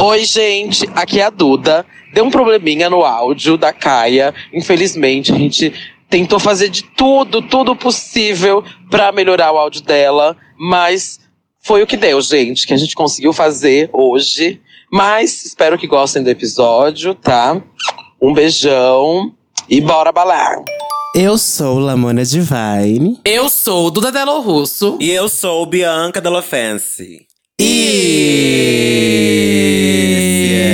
[0.00, 1.84] Oi, gente, aqui é a Duda.
[2.14, 4.32] Deu um probleminha no áudio da Caia.
[4.52, 5.72] Infelizmente, a gente
[6.08, 11.18] tentou fazer de tudo, tudo possível para melhorar o áudio dela, mas
[11.60, 14.60] foi o que deu, gente, que a gente conseguiu fazer hoje.
[14.90, 17.60] Mas espero que gostem do episódio, tá?
[18.22, 19.34] Um beijão
[19.68, 20.62] e bora balar.
[21.12, 23.18] Eu sou Lamona Divine.
[23.24, 24.96] Eu sou Duda Delo Russo.
[25.00, 27.26] E eu sou Bianca Della Fancy.
[27.60, 29.47] E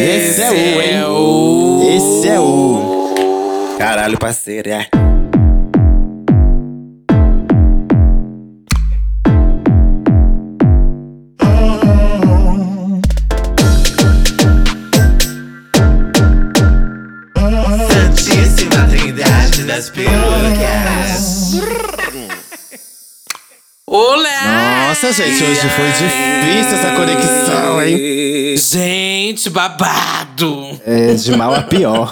[0.05, 1.97] esse é o, hein?
[1.97, 3.75] Esse é o.
[3.79, 4.87] Caralho, parceiro, é.
[17.89, 20.34] Santíssima Trindade das Perucas.
[25.05, 28.57] Nossa, gente, hoje foi difícil essa conexão, hein?
[28.57, 30.81] Gente, babado!
[30.87, 32.11] É de mal a pior.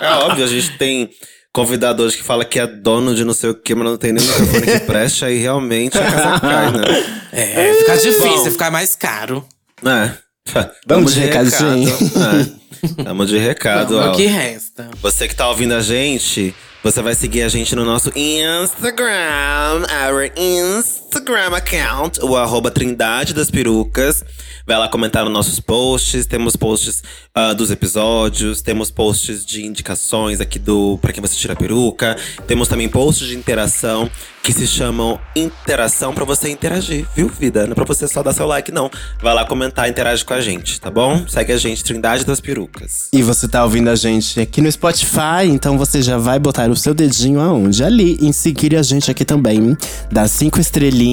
[0.00, 1.10] É óbvio, a gente tem
[1.52, 4.12] convidado hoje que fala que é dono de não sei o que, mas não tem
[4.12, 7.20] nem microfone que preste, aí realmente a casa cai, né?
[7.30, 8.50] É, fica difícil, Bom.
[8.50, 9.46] ficar mais caro.
[9.86, 10.10] É.
[10.88, 11.88] Vamos de recadinho.
[11.88, 13.04] É.
[13.04, 14.12] Tamo de recado, Vamos, ó.
[14.12, 14.90] o que resta?
[15.00, 20.30] Você que tá ouvindo a gente, você vai seguir a gente no nosso Instagram, our
[21.14, 24.24] Instagram account, o arroba Trindade das Perucas.
[24.66, 26.26] Vai lá comentar nos nossos posts.
[26.26, 31.52] Temos posts ah, dos episódios, temos posts de indicações aqui do Pra Quem Você Tira
[31.52, 32.16] a Peruca.
[32.48, 34.10] Temos também posts de interação
[34.42, 37.64] que se chamam Interação pra você interagir, viu, vida?
[37.64, 38.90] Não é pra você só dar seu like, não.
[39.22, 41.26] Vai lá comentar, interage com a gente, tá bom?
[41.26, 43.08] Segue a gente, Trindade das Perucas.
[43.12, 46.76] E você tá ouvindo a gente aqui no Spotify, então você já vai botar o
[46.76, 47.82] seu dedinho aonde?
[47.82, 49.76] Ali, em seguir a gente aqui também.
[50.10, 51.03] Dá cinco estrelinhas.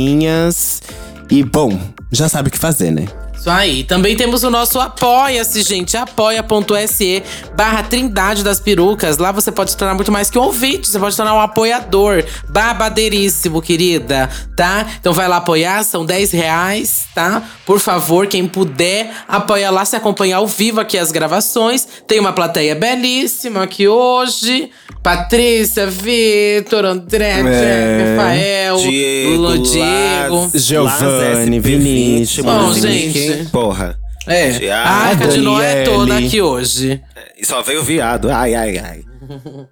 [1.30, 1.78] E, bom,
[2.11, 3.06] já sabe o que fazer, né?
[3.42, 3.84] Isso aí.
[3.84, 5.97] Também temos o nosso Apoia-se, gente.
[5.97, 7.23] Apoia.se
[7.58, 9.17] barra Trindade das Perucas.
[9.17, 10.88] Lá você pode se tornar muito mais que um ouvinte.
[10.88, 12.23] Você pode se tornar um apoiador.
[12.50, 14.30] Babadeiríssimo, querida.
[14.56, 14.85] Tá?
[15.00, 15.84] Então vai lá apoiar.
[15.84, 17.41] São 10 reais, tá?
[17.66, 19.85] Por favor, quem puder, apoia lá.
[19.85, 21.88] Se acompanhar ao vivo aqui as gravações.
[22.07, 24.69] Tem uma plateia belíssima aqui hoje.
[25.01, 28.16] Patrícia, Vitor, André, É.
[28.16, 30.51] Rafael, Diego, Lu- Diego.
[30.53, 32.46] Giovanni, Laz SP20, Vinícius.
[32.46, 33.50] Bom, Nick, gente.
[33.52, 33.97] Porra.
[34.28, 34.72] É.
[34.72, 37.02] A Arca de Noé é toda aqui hoje.
[37.38, 38.30] E só veio viado.
[38.31, 39.02] Ai, ai, ai.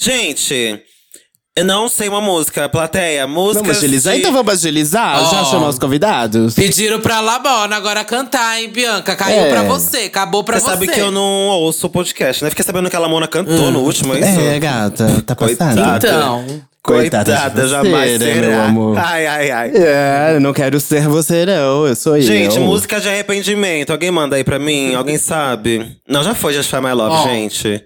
[0.00, 0.80] Gente,
[1.56, 2.68] eu não sei uma música.
[2.68, 3.62] Plateia, música.
[3.64, 4.14] Vamos agilizar?
[4.16, 5.18] Então vamos agilizar?
[5.30, 5.44] Já Ó.
[5.50, 6.54] chamar os convidados?
[6.54, 9.16] Pediram pra Labona agora cantar, hein, Bianca?
[9.16, 9.50] Caiu É.
[9.50, 10.70] pra você, acabou pra Você você.
[10.70, 12.50] sabe que eu não ouço o podcast, né?
[12.50, 14.40] Fiquei sabendo que a Lamona cantou no último, é isso?
[14.40, 15.58] É, gata, tá passando.
[15.58, 15.96] Coitada.
[16.06, 16.62] Então.
[16.82, 18.46] Coitada de Coitada, você, jamais né, será.
[18.48, 18.98] meu amor?
[18.98, 19.72] Ai, ai, ai.
[19.74, 21.86] É, eu não quero ser você, não.
[21.86, 22.62] Eu sou Gente, eu.
[22.62, 23.90] música de arrependimento.
[23.90, 24.94] Alguém manda aí pra mim?
[24.94, 25.96] Alguém sabe?
[26.08, 27.22] Não, já foi Justify My Love, Ó.
[27.24, 27.82] gente.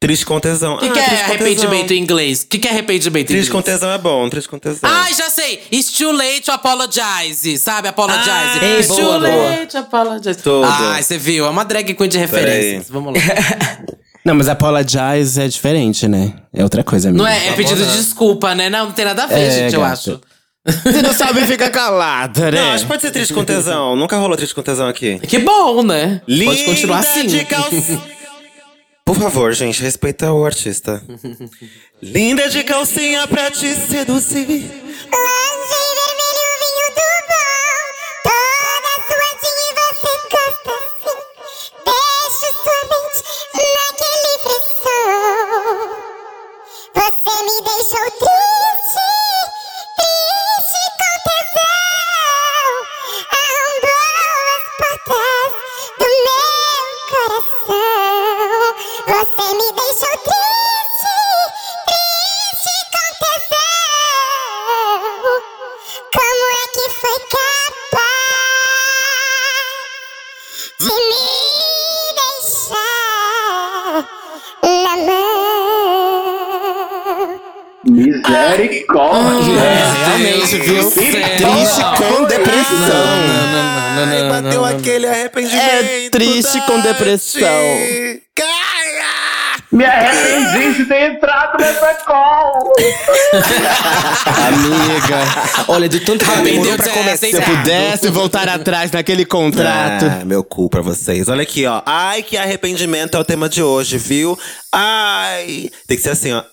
[0.00, 0.74] Triste com tesão.
[0.74, 1.96] O que, Ah, que é triste arrependimento tesão.
[1.96, 2.42] em inglês?
[2.42, 3.78] O que, que é arrependimento em Triste com inglês?
[3.80, 4.90] tesão é bom, triste com tesão.
[4.90, 5.62] Ai, já sei!
[5.72, 7.56] It's too late to apologize.
[7.58, 7.88] Sabe?
[7.88, 8.28] Apologize.
[8.30, 9.48] Ah, It's boa, too boa.
[9.50, 10.42] late to apologize.
[10.42, 10.66] Tudo.
[10.66, 11.46] Ai, você viu?
[11.46, 12.90] É uma drag queen de referências.
[12.90, 13.20] Vamos lá.
[14.24, 16.32] Não, mas apologize é diferente, né?
[16.52, 17.22] É outra coisa mesmo.
[17.22, 18.70] Não é, é pedido de desculpa, né?
[18.70, 20.20] Não, não tem nada a ver, É, gente, eu acho.
[20.66, 22.58] Você não sabe, fica calada, né?
[22.58, 23.94] Não, acho que pode ser triste com tesão.
[23.94, 25.18] Nunca rolou triste com tesão aqui.
[25.18, 26.22] Que bom, né?
[26.26, 27.26] Pode continuar Linda assim.
[27.26, 28.02] de calcinha.
[29.04, 31.02] Por favor, gente, respeita o artista.
[32.00, 34.46] Linda de calcinha pra te seduzir.
[34.46, 36.43] Lanche vermelho,
[46.94, 49.06] Você me deixou triste,
[49.98, 52.70] triste com tesão.
[53.42, 55.52] Arrombou as portas
[55.98, 56.46] do meu
[57.10, 58.68] coração.
[59.06, 60.33] Você me deixou triste,
[77.86, 79.60] Misericórdia!
[79.60, 80.90] É, realmente, viu?
[80.90, 81.02] Céu.
[81.02, 83.04] Triste com depressão.
[84.08, 85.62] Ai, bateu aquele arrependimento.
[85.62, 87.40] É triste com depressão.
[88.34, 88.54] Caia!
[89.70, 92.72] Me arrependi de ter entrado nessa call!
[94.46, 97.26] Amiga, olha, de tanto que demorou pra de começar.
[97.26, 100.06] Se eu pudesse voltar atrás naquele contrato.
[100.06, 101.28] Ah, meu cu pra vocês.
[101.28, 101.82] Olha aqui, ó.
[101.84, 104.38] Ai, que arrependimento é o tema de hoje, viu?
[104.72, 105.70] Ai.
[105.88, 106.38] Tem que ser assim, ó.
[106.38, 106.44] Ai,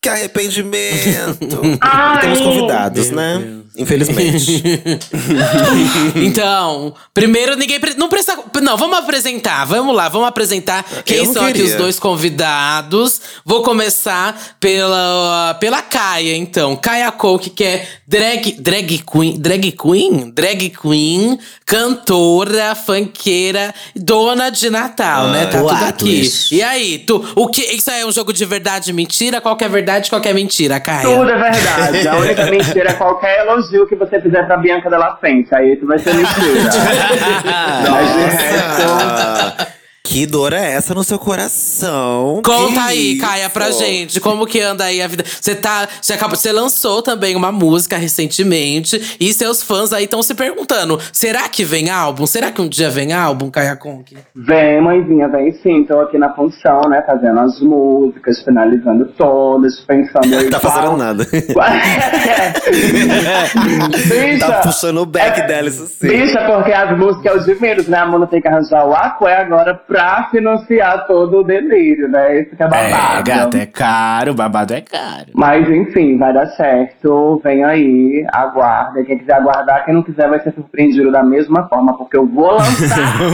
[0.00, 1.60] que arrependimento.
[1.80, 2.20] Ai.
[2.20, 3.62] Temos convidados, né?
[3.78, 4.62] Infelizmente.
[6.16, 7.78] Então, primeiro ninguém.
[7.80, 8.36] pre- Não precisa.
[8.62, 9.64] Não, vamos apresentar.
[9.64, 11.70] Vamos lá, vamos apresentar quem são aqui queria.
[11.70, 13.20] os dois convidados.
[13.44, 16.76] Vou começar pela, pela Caia, então.
[16.76, 19.38] Caia Coke, que é drag, drag queen.
[19.38, 20.30] Drag queen?
[20.30, 25.46] Drag queen, cantora, funkeira, dona de Natal, né?
[25.46, 26.20] Tá tudo aqui.
[26.20, 26.52] boatos.
[26.52, 29.40] E aí, tu, o que, isso aí é um jogo de verdade e mentira?
[29.40, 31.02] Qual que é verdade qual que é mentira, Caia?
[31.08, 32.08] Tudo é verdade.
[32.08, 35.54] A única mentira é qualquer elogio que você fizer pra Bianca Della Frente.
[35.54, 36.34] Aí isso vai ser mentira.
[37.90, 39.77] Mas de resto.
[40.08, 42.40] Que dor é essa no seu coração?
[42.42, 43.20] Conta Que aí, isso?
[43.26, 45.22] Caia, pra gente, como que anda aí a vida.
[45.22, 45.86] Você tá.
[46.00, 50.98] Você acabou, você lançou também uma música recentemente e seus fãs aí estão se perguntando:
[51.12, 52.26] será que vem álbum?
[52.26, 54.16] Será que um dia vem álbum, Caia Conk?
[54.34, 55.84] Vem, mãezinha, vem sim.
[55.84, 57.02] Tô aqui na função, né?
[57.06, 60.48] Fazendo as músicas, finalizando todas, pensando aí.
[60.48, 61.26] Tá fazendo nada.
[64.08, 66.08] Bicha, Tá puxando o back é- dela, isso sim.
[66.08, 67.98] Bicha, porque as músicas é o de menos, né?
[67.98, 69.97] A Mona tem que arranjar o aqué agora pra
[70.30, 72.40] financiar todo o delírio, né?
[72.40, 73.24] Isso que é É, babado.
[73.24, 75.26] gata, é caro, babado é caro.
[75.34, 77.40] Mas enfim, vai dar certo.
[77.44, 79.02] Vem aí, aguarda.
[79.04, 82.52] Quem quiser aguardar, quem não quiser vai ser surpreendido da mesma forma, porque eu vou
[82.52, 83.18] lançar.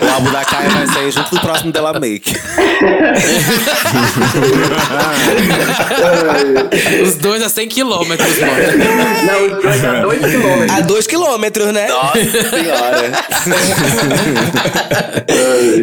[0.00, 2.34] O álbum da Caia vai sair junto do próximo dela Make.
[7.02, 8.52] Os dois a 100 quilômetros, mano.
[9.26, 10.70] não, os dois a dois quilômetros.
[10.70, 11.88] A dois quilômetros, né?
[11.88, 13.10] Nossa senhora.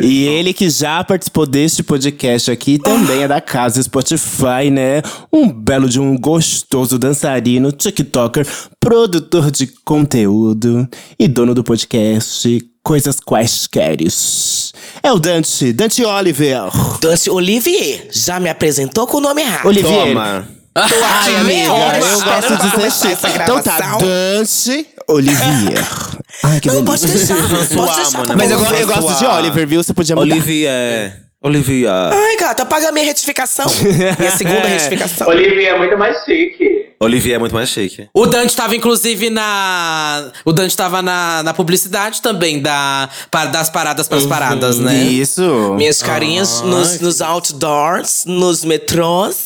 [0.01, 5.01] E ele que já participou deste podcast aqui também é da casa Spotify, né?
[5.31, 8.47] Um belo de um gostoso dançarino, TikToker,
[8.79, 10.87] produtor de conteúdo
[11.19, 14.73] e dono do podcast Coisas Quaisqueres.
[15.03, 16.69] É o Dante, Dante Oliver.
[17.01, 19.67] Dance Olivier já me apresentou com o nome errado.
[19.67, 20.07] Olivier.
[20.07, 20.56] Toma.
[20.89, 23.27] Tô Ai, amiga, eu gosto de chique.
[23.41, 23.97] Então tá.
[23.97, 25.87] Dante Olivier.
[26.43, 27.35] Ai, que Não, pode deixar.
[27.35, 28.37] Pode François, deixar.
[28.37, 29.25] Mas eu, go- eu gosto de.
[29.25, 29.83] Oliver, viu?
[29.83, 30.31] Você podia mudar.
[30.33, 31.23] Olivia.
[31.41, 31.91] Olivia.
[32.11, 33.65] Ai, gata, paga a minha retificação.
[34.19, 35.27] Minha segunda retificação.
[35.27, 36.87] Olivia é muito mais chique.
[36.99, 38.09] Olivia é muito mais chique.
[38.11, 40.31] O Dante tava, inclusive, na.
[40.43, 44.95] O Dante tava na, na publicidade também da, pa- das paradas pras paradas, né?
[44.95, 45.75] Isso.
[45.77, 49.37] Minhas carinhas nos, nos outdoors, nos metrôs,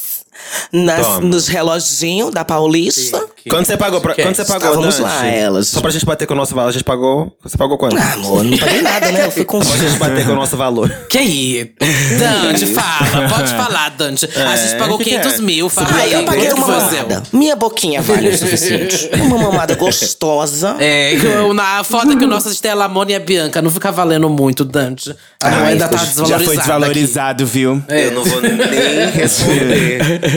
[0.72, 3.22] nas, nos reloginhos da Paulista.
[3.50, 4.00] Quando você pagou?
[4.02, 5.02] Pra, Que- quando você pagou, Dante?
[5.02, 5.68] lá, elas.
[5.68, 7.36] Só pra gente bater com o nosso valor, a gente pagou.
[7.44, 7.98] Você pagou quanto?
[7.98, 9.26] Ah, amor, não paguei nada, né?
[9.26, 10.90] Eu fui com Só pra gente bater com o nosso valor.
[11.10, 11.72] Que aí?
[12.20, 13.28] Dante, fala.
[13.30, 14.26] Pode falar, Dante.
[14.36, 15.42] a gente pagou que que 500 é?
[15.42, 15.70] mil.
[15.70, 17.24] Fala Ah, aí, eu paguei que uma mamada.
[17.34, 19.10] Minha boquinha vale o suficiente.
[19.22, 20.76] Uma mamada gostosa.
[20.80, 23.62] É, que na foda que o nosso assistente é a Lamona e a Bianca.
[23.62, 25.16] Não fica valendo muito, Dante.
[25.44, 26.28] A Ai, moeda tá já desvalorizada.
[26.40, 26.58] Já foi aqui.
[26.68, 27.84] desvalorizado, viu?
[27.90, 28.52] Eu não vou nem
[29.12, 30.31] responder.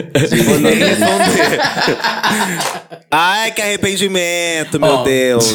[0.44, 1.60] Vou nem responder.
[3.10, 5.02] Ai, que arrependimento, meu Ó.
[5.04, 5.54] Deus.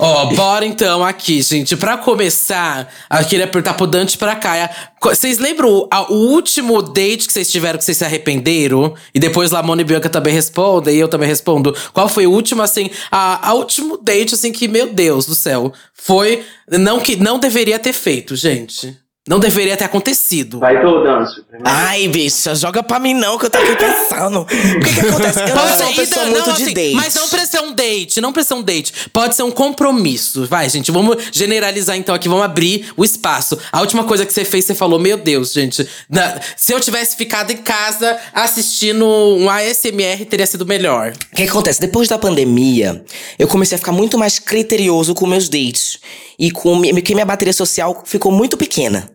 [0.00, 1.76] Ó, bora então aqui, gente.
[1.76, 4.68] Pra começar, eu queria perguntar pro Dante e pra Caia.
[5.00, 8.94] Co- Vocês lembram o, a- o último date que vocês tiveram que vocês se arrependeram?
[9.14, 11.74] E depois Lamona e Bianca também respondem, e eu também respondo.
[11.92, 15.72] Qual foi o último, assim, a, a último date, assim, que, meu Deus do céu,
[15.92, 16.42] foi.
[16.68, 18.96] Não que não deveria ter feito, gente.
[19.26, 20.58] Não deveria ter acontecido.
[20.58, 21.42] Vai tu, Danço.
[21.64, 24.40] Ai, bicha, joga pra mim não, que eu tô aqui pensando.
[24.42, 25.40] O que que acontece?
[25.40, 26.94] Eu não sou uma pessoa não, muito não, de assim, date.
[26.94, 28.92] Mas não precisa ser um date, não precisa ser um date.
[29.14, 30.46] Pode ser um compromisso.
[30.46, 33.58] Vai, gente, vamos generalizar então aqui, vamos abrir o espaço.
[33.72, 35.88] A última coisa que você fez, você falou, meu Deus, gente.
[36.06, 41.12] na- se eu tivesse ficado em casa assistindo um ASMR, teria sido melhor.
[41.32, 41.80] O que que acontece?
[41.80, 43.02] Depois da pandemia,
[43.38, 45.98] eu comecei a ficar muito mais criterioso com meus dates.
[46.38, 49.08] E com mi- que minha bateria social ficou muito pequena.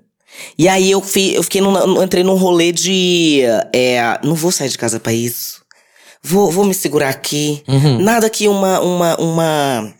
[0.57, 1.03] E aí eu,
[1.33, 3.41] eu fiquei num, entrei num rolê de.
[3.73, 5.61] É, não vou sair de casa pra isso.
[6.21, 7.63] Vou, vou me segurar aqui.
[8.01, 9.93] Nada que uma, uma, uma,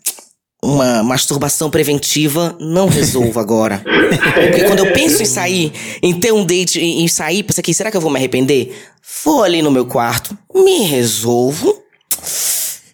[0.62, 3.82] uma masturbação preventiva não resolva agora.
[3.82, 7.72] Porque quando eu penso em sair, em ter um date, em, em sair, pensa aqui,
[7.72, 8.76] será que eu vou me arrepender?
[9.24, 11.82] Vou ali no meu quarto, me resolvo.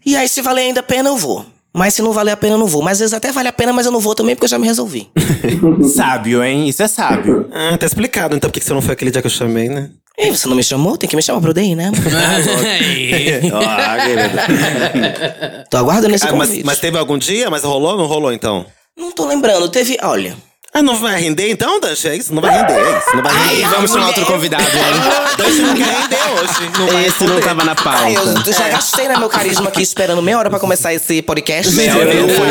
[0.05, 1.45] E aí, se valer ainda a pena, eu vou.
[1.77, 2.81] Mas se não valer a pena, eu não vou.
[2.81, 4.59] Mas às vezes até vale a pena, mas eu não vou também porque eu já
[4.59, 5.11] me resolvi.
[5.95, 6.67] sábio, hein?
[6.67, 7.51] Isso é sábio.
[7.53, 9.91] Ah, tá explicado então por que você não foi aquele dia que eu chamei, né?
[10.19, 10.97] E você não me chamou?
[10.97, 11.93] Tem que me chamar eu ir, né?
[13.53, 15.67] ah, querida.
[15.71, 16.65] Tô aguardando esse Ah, mas, convite.
[16.65, 17.51] mas teve algum dia?
[17.51, 18.65] Mas rolou ou não rolou então?
[18.97, 19.69] Não tô lembrando.
[19.69, 20.35] Teve, olha.
[20.77, 22.07] Ah, não vai render então, Dante?
[22.07, 22.35] É isso?
[22.35, 23.17] Não vai render, é isso.
[23.17, 23.69] Não vai Ai, render.
[23.71, 24.71] vamos chamar outro convidado, hein?
[25.39, 26.71] Dante não quer render hoje.
[26.79, 28.53] Não vai Esse não tava na Ai, eu pauta.
[28.53, 31.75] já gastei né, meu carisma aqui esperando meia hora pra começar esse podcast.
[31.75, 31.89] Foi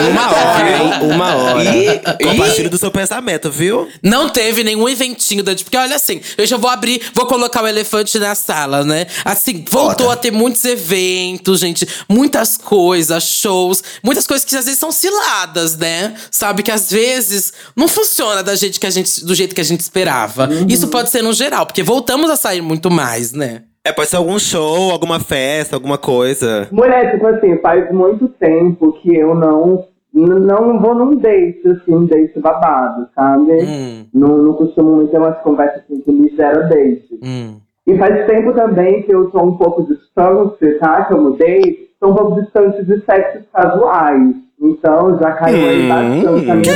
[0.10, 1.14] uma hora, hein?
[1.14, 2.18] Uma hora.
[2.24, 3.88] Compartilhe do seu pensamento, viu?
[4.02, 7.68] Não teve nenhum eventinho da porque olha assim, eu já vou abrir, vou colocar o
[7.68, 9.06] elefante na sala, né?
[9.24, 14.80] Assim, voltou a ter muitos eventos, gente, muitas coisas, shows, muitas coisas que às vezes
[14.80, 16.16] são ciladas, né?
[16.32, 19.66] Sabe que às vezes não funciona da gente que a gente do jeito que a
[19.66, 20.48] gente esperava.
[20.68, 23.64] Isso pode ser no geral, porque voltamos a sair muito mais, né?
[23.84, 26.68] É, pode ser algum show, alguma festa, alguma coisa.
[26.72, 32.06] Mulher, tipo assim, faz muito tempo que eu não, não vou num date, assim, um
[32.06, 33.52] date babado, sabe?
[33.64, 37.20] Hum, Não, não costumo muito ter umas conversas assim que me geram date.
[37.22, 37.60] hum.
[37.88, 41.06] E faz tempo também que eu tô um pouco distante, tá?
[41.06, 44.34] Que eu mudei, tô um pouco distante de sexos casuais.
[44.62, 46.74] Então já caiu aí bastante a minha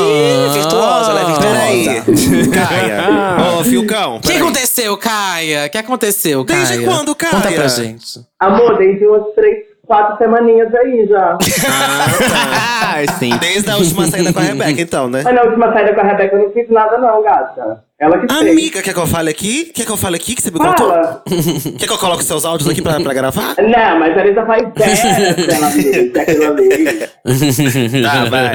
[0.00, 1.48] Hum, virtuosa, ela é virtuosa.
[1.48, 1.86] Peraí.
[2.50, 3.58] Caia.
[3.58, 4.16] Ô, Filcão.
[4.16, 5.66] O que aconteceu, Caia?
[5.66, 6.66] O que aconteceu, Caia?
[6.66, 7.32] Desde quando, Caia?
[7.32, 8.20] Conta pra gente.
[8.38, 11.38] Amor, desde umas três, quatro semaninhas aí já.
[12.92, 13.36] Ai, sim.
[13.38, 15.22] Desde a última saída com a Rebeca, então, né?
[15.24, 17.84] Mas na última saída com a Rebeca eu não fiz nada não, gata.
[18.00, 18.50] Ela que fez.
[18.50, 19.66] Amiga, quer que eu fale aqui?
[19.66, 20.88] Quer que eu fale aqui que você me contou?
[20.88, 21.22] Fala.
[21.78, 23.54] Quer que eu coloque seus áudios aqui pra, pra gravar?
[23.58, 28.02] Não, mas a já faz 10 que ela fez aquilo ali.
[28.02, 28.52] Tá, vai.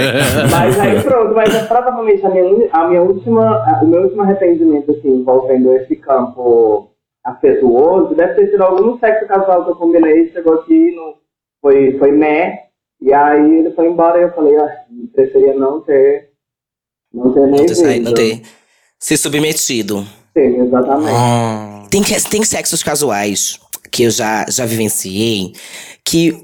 [0.52, 4.24] Mas aí pronto, mas é provavelmente a minha, a minha última, a- o meu último
[4.24, 6.90] arrependimento assim, envolvendo esse campo
[7.24, 11.14] afetuoso deve ter sido algum sexo casual que eu combinei, chegou aqui, não,
[11.62, 12.60] foi, foi né,
[13.02, 14.70] e aí ele foi embora e eu falei, ah,
[15.14, 16.30] preferia não ter,
[17.14, 18.42] não ter nem Não ter, saído, não ter
[19.06, 20.04] se submetido.
[20.36, 21.12] Sim, exatamente.
[21.14, 21.88] Oh.
[21.90, 23.60] Tem, tem sexos casuais
[23.92, 25.54] que eu já, já vivenciei
[26.08, 26.38] que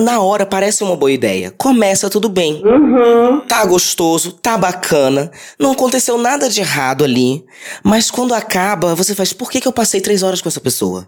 [0.00, 1.54] na hora parece uma boa ideia.
[1.56, 2.60] Começa tudo bem.
[2.64, 3.40] Uhum.
[3.46, 7.44] Tá gostoso, tá bacana, não aconteceu nada de errado ali.
[7.84, 11.06] Mas quando acaba, você faz, por que, que eu passei três horas com essa pessoa?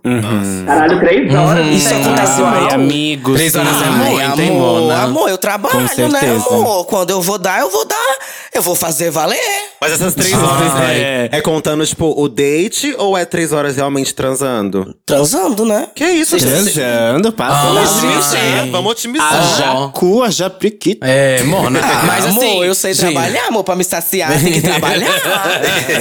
[0.65, 1.67] Caralho, três horas.
[1.67, 2.01] Isso né?
[2.01, 2.75] acontece Ai, muito.
[2.77, 3.35] amigos.
[3.35, 5.03] Três horas é Ai, muito, hein, amor, Mona?
[5.03, 6.47] amor, eu trabalho, né, certeza.
[6.49, 6.85] amor?
[6.87, 8.17] Quando eu vou dar, eu vou dar.
[8.55, 9.37] Eu vou fazer valer.
[9.81, 11.39] Mas essas três Ah, horas é, é.
[11.39, 14.95] é contando, tipo, o date ou é três horas realmente transando?
[15.05, 15.89] Transando, né?
[15.95, 16.73] Que isso, gente?
[16.73, 17.73] Transando, passa Ah,
[18.05, 19.33] Otimizar, vamos otimizar.
[19.35, 21.07] Haja cu, haja priquita.
[21.07, 21.81] É, Mona.
[22.07, 22.65] Mas amor, assim.
[22.65, 25.13] eu sei gente, trabalhar, amor, pra me saciar, tem que trabalhar.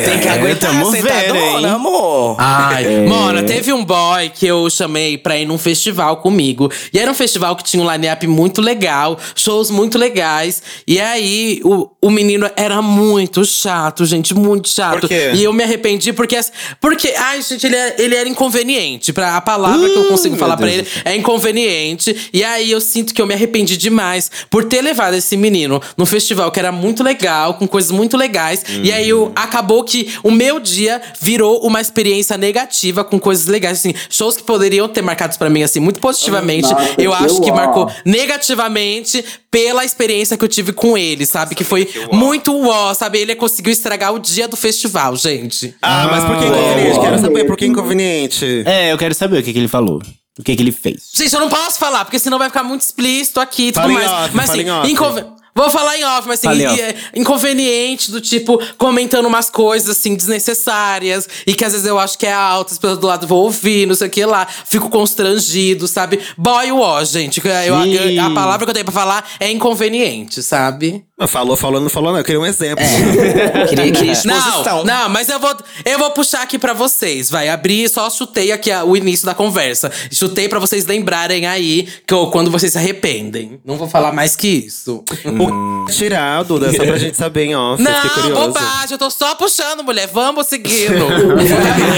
[0.05, 1.73] tem que É, aguentar, vendo, sentadona, hein?
[1.73, 2.35] amor.
[2.39, 3.05] Ai, É.
[3.07, 6.71] Mona, teve um boy que eu chamei pra ir num festival comigo.
[6.93, 10.61] E era um festival que tinha um line-up muito legal, shows muito legais.
[10.87, 15.01] E aí, o, o menino era muito chato, gente, muito chato.
[15.01, 15.31] Por quê?
[15.33, 16.39] E eu me arrependi porque.
[16.81, 19.13] Porque, ai, gente, ele, é- ele era inconveniente.
[19.13, 21.84] Pra, a palavra que eu consigo falar pra Deus ele é inconveniente.
[22.33, 26.05] E aí eu sinto que eu me arrependi demais por ter levado esse menino no
[26.05, 28.63] festival que era muito legal, com coisas muito legais.
[28.83, 33.79] E aí eu, acabou que o meu dia virou uma experiência negativa com coisas legais.
[33.79, 36.69] Assim, shows que poderiam ter marcados pra mim, assim, muito positivamente.
[36.69, 39.23] Nossa, eu que acho que marcou negativamente
[39.55, 41.55] pela experiência que eu tive com ele, sabe?
[41.55, 43.19] Que foi muito uó, sabe?
[43.19, 45.73] Ele conseguiu estragar o dia do festival, gente.
[45.81, 46.99] Ah, mas por que inconveniente?
[46.99, 48.63] Quero saber por que inconveniente.
[48.65, 50.01] É, eu quero saber o que, que ele falou.
[50.37, 51.09] O que, que ele fez.
[51.13, 53.93] Gente, eu não posso falar, porque senão vai ficar muito explícito aqui e tudo Fala
[53.93, 54.11] em mais.
[54.11, 54.91] off, mas fala assim, em off.
[54.91, 55.25] inconve-
[55.57, 56.81] Vou falar em off, mas assim, off.
[56.81, 62.17] é inconveniente do tipo, comentando umas coisas assim, desnecessárias, e que às vezes eu acho
[62.17, 64.89] que é alto, as pessoas do lado vão ouvir, não sei o que lá, fico
[64.89, 66.19] constrangido, sabe?
[66.37, 67.41] Boy ó, gente.
[67.45, 71.05] Eu- eu- a palavra que eu tenho pra falar é inconveniente, sabe?
[71.29, 72.19] Falou, falou, não falou, não.
[72.19, 72.83] Eu queria um exemplo.
[73.69, 74.83] Queria, queria exposição.
[74.83, 77.29] Não, não, mas eu vou, eu vou puxar aqui pra vocês.
[77.31, 79.89] Vai abrir, só chutei aqui a- o início da conversa.
[80.11, 83.61] Chutei pra vocês lembrarem aí que quando vocês se arrependem.
[83.63, 85.05] Não vou falar mais que isso.
[85.47, 87.81] O tirar, Duda, só pra gente saber em off.
[87.83, 88.47] eu fiquei Não, curioso.
[88.47, 90.07] bobagem, eu tô só puxando, mulher.
[90.11, 91.05] Vamos seguindo.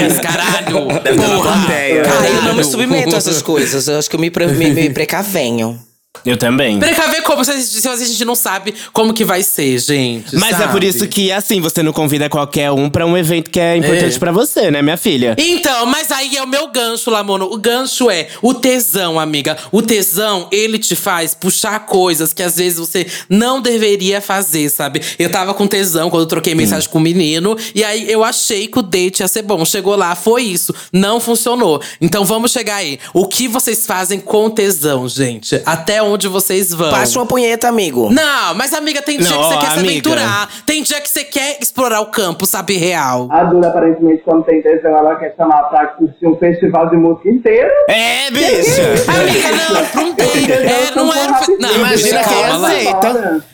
[0.00, 0.86] Mas, caralho.
[1.02, 1.52] Deve estar na Porra.
[1.66, 2.02] plateia.
[2.06, 3.88] Ah, eu não me submeto a essas coisas.
[3.88, 5.80] Eu acho que eu me, pre- me, me precavenho.
[6.24, 6.78] Eu também.
[6.78, 7.44] Precaver como?
[7.44, 10.34] Se a, gente, se a gente não sabe como que vai ser, gente.
[10.36, 10.72] Mas é sabe?
[10.72, 14.16] por isso que, assim, você não convida qualquer um pra um evento que é importante
[14.16, 14.18] É.
[14.18, 15.34] pra você, né, minha filha?
[15.38, 17.46] Então, mas aí é o meu gancho, Lamono.
[17.46, 19.56] O gancho é o tesão, amiga.
[19.72, 25.00] O tesão, ele te faz puxar coisas que às vezes você não deveria fazer, sabe?
[25.18, 27.56] Eu tava com tesão quando eu troquei mensagem com o menino.
[27.74, 29.64] E aí eu achei que o date ia ser bom.
[29.64, 30.74] Chegou lá, foi isso.
[30.92, 31.80] Não funcionou.
[32.00, 32.98] Então vamos chegar aí.
[33.14, 35.60] O que vocês fazem com tesão, gente?
[35.64, 36.90] Até onde vocês vão.
[36.90, 38.08] Bate uma punheta, amigo.
[38.10, 39.90] Não, mas amiga, tem dia Não, que você quer se amiga.
[39.92, 40.48] aventurar.
[40.64, 43.28] Tem dia que você quer explorar o campo, sabe, real.
[43.30, 47.28] A Duda, aparentemente, quando tem tesão, ela quer chamar pra curtir um festival de música
[47.28, 47.70] inteiro.
[47.88, 48.82] É, bicha!
[49.08, 50.52] Amiga, não, pra um date.
[50.52, 51.28] É, não é.
[51.58, 53.44] Não, Imagina quem aceita.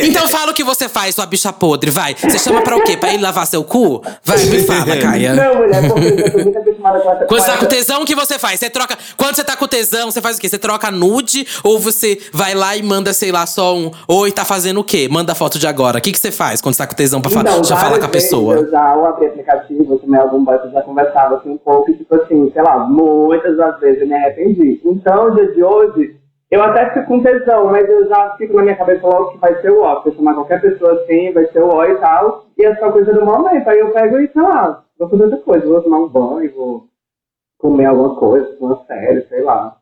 [0.00, 2.14] Então fala o que você faz, sua bicha podre, vai.
[2.14, 2.96] Você chama pra o quê?
[2.96, 4.02] Pra ele lavar seu cu?
[4.24, 5.34] Vai, me fala, Caia.
[5.34, 8.06] Não, mulher, porque eu tô muito acostumada com essa Quando você tá com tesão, o
[8.06, 8.60] que você faz?
[8.60, 8.98] Você troca.
[9.16, 10.48] Quando você tá com tesão, você faz o quê?
[10.48, 13.90] Você troca nude ou você vai lá e manda, sei lá, só um.
[14.08, 15.08] Oi, tá fazendo o quê?
[15.10, 15.98] Manda foto de agora.
[15.98, 18.06] O que, que você faz quando você tá com tesão pra Então, já falar com
[18.06, 18.54] a pessoa?
[18.54, 21.96] Eu já ao abrir aplicativo, assim, né, algum banco, já conversava assim um pouco, e
[21.96, 24.80] tipo assim, sei lá, muitas das vezes eu me arrependi.
[24.84, 26.16] Então, dia de hoje,
[26.50, 29.60] eu até fico com tesão, mas eu já fico na minha cabeça logo que vai
[29.60, 30.02] ser o ó.
[30.02, 32.46] Se eu chamar qualquer pessoa assim, vai ser o ó e tal.
[32.58, 33.68] E é só coisa do momento.
[33.68, 35.66] Aí eu pego e, sei lá, vou fazer outra coisa.
[35.66, 36.84] Vou tomar um banho, vou
[37.56, 39.76] comer alguma coisa, uma série, sei lá.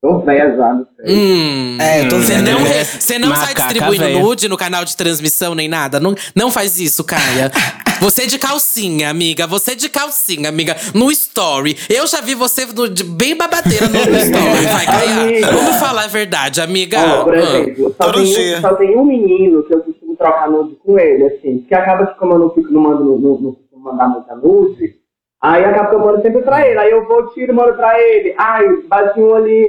[0.00, 1.16] Tô velha já, não sei.
[1.16, 1.78] Hum.
[1.80, 2.50] É, eu tô Você vendo.
[2.52, 4.20] não, você não sai Macaca distribuindo véia.
[4.20, 5.98] nude no canal de transmissão nem nada.
[5.98, 7.50] Não, não faz isso, Caia.
[8.00, 9.44] Você de calcinha, amiga.
[9.48, 10.76] Você de calcinha, amiga.
[10.94, 11.76] No story.
[11.90, 14.66] Eu já vi você no- de- bem babadeira no story.
[14.72, 15.46] Vai, Caia.
[15.52, 16.96] Vamos falar a verdade, amiga.
[16.96, 17.40] Ó, por Ah.
[17.40, 18.58] exemplo, só Todo tem, dia.
[18.58, 22.06] um, só tem um menino que eu costumo trocar nude com ele, assim, que acaba
[22.06, 24.94] que como eu não fico, não mando, não, não, não mandar muita nude,
[25.42, 28.32] aí acaba que eu mando sempre pra ele, aí eu vou, tiro, mando pra ele,
[28.38, 29.66] ai, bati um ali,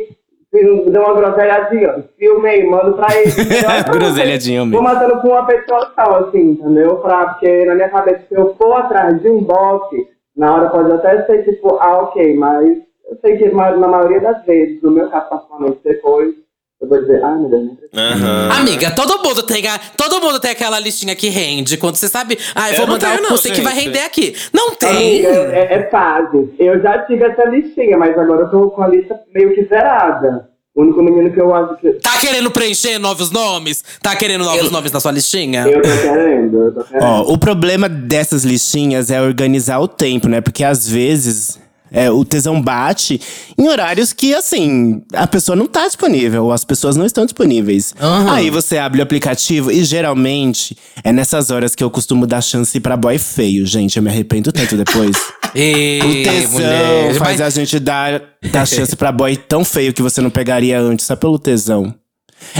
[0.52, 3.32] deu uma groselhadinha, filmei, mando pra ele.
[3.92, 4.84] Groselhadinha, Vou mesmo.
[4.84, 6.98] matando com uma pessoa só, assim, entendeu?
[6.98, 10.92] Pra, porque na minha cabeça, se eu for atrás de um bote, na hora pode
[10.92, 12.78] até ser tipo, ah, ok, mas
[13.10, 16.34] eu sei que na maioria das vezes, no meu caso, particularmente, depois,
[16.82, 17.78] eu vou dizer, ah, acredito.
[17.94, 18.52] Aham.
[18.60, 21.76] Amiga, todo mundo tem a- todo mundo tem aquela listinha que rende.
[21.78, 23.74] Quando você sabe, ah, eu Eu vou não mandar tenho, o não, você que vai
[23.74, 24.34] render aqui.
[24.54, 25.26] Não tem.
[25.26, 26.50] Amiga, é, é fase.
[26.58, 30.48] Eu já tive essa listinha, mas agora eu tô com a lista meio que zerada.
[30.76, 31.92] O único menino que eu acho que.
[31.94, 33.84] Tá querendo preencher novos nomes?
[34.02, 35.68] Tá querendo novos nomes na sua listinha?
[35.68, 37.04] Eu tô querendo, eu tô querendo.
[37.04, 40.40] Ó, o problema dessas listinhas é organizar o tempo, né?
[40.40, 41.60] Porque às vezes
[41.92, 43.20] é, o tesão bate
[43.58, 47.94] em horários que, assim, a pessoa não tá disponível, ou as pessoas não estão disponíveis.
[48.00, 48.32] Aham.
[48.34, 52.80] Aí você abre o aplicativo e geralmente é nessas horas que eu costumo dar chance
[52.80, 53.98] pra boy feio, gente.
[53.98, 55.16] Eu me arrependo tanto depois.
[55.56, 59.92] Ê, O tesão mulher, faz mas- a gente dar, dar chance pra boy tão feio
[59.94, 61.94] que você não pegaria antes, só pelo tesão.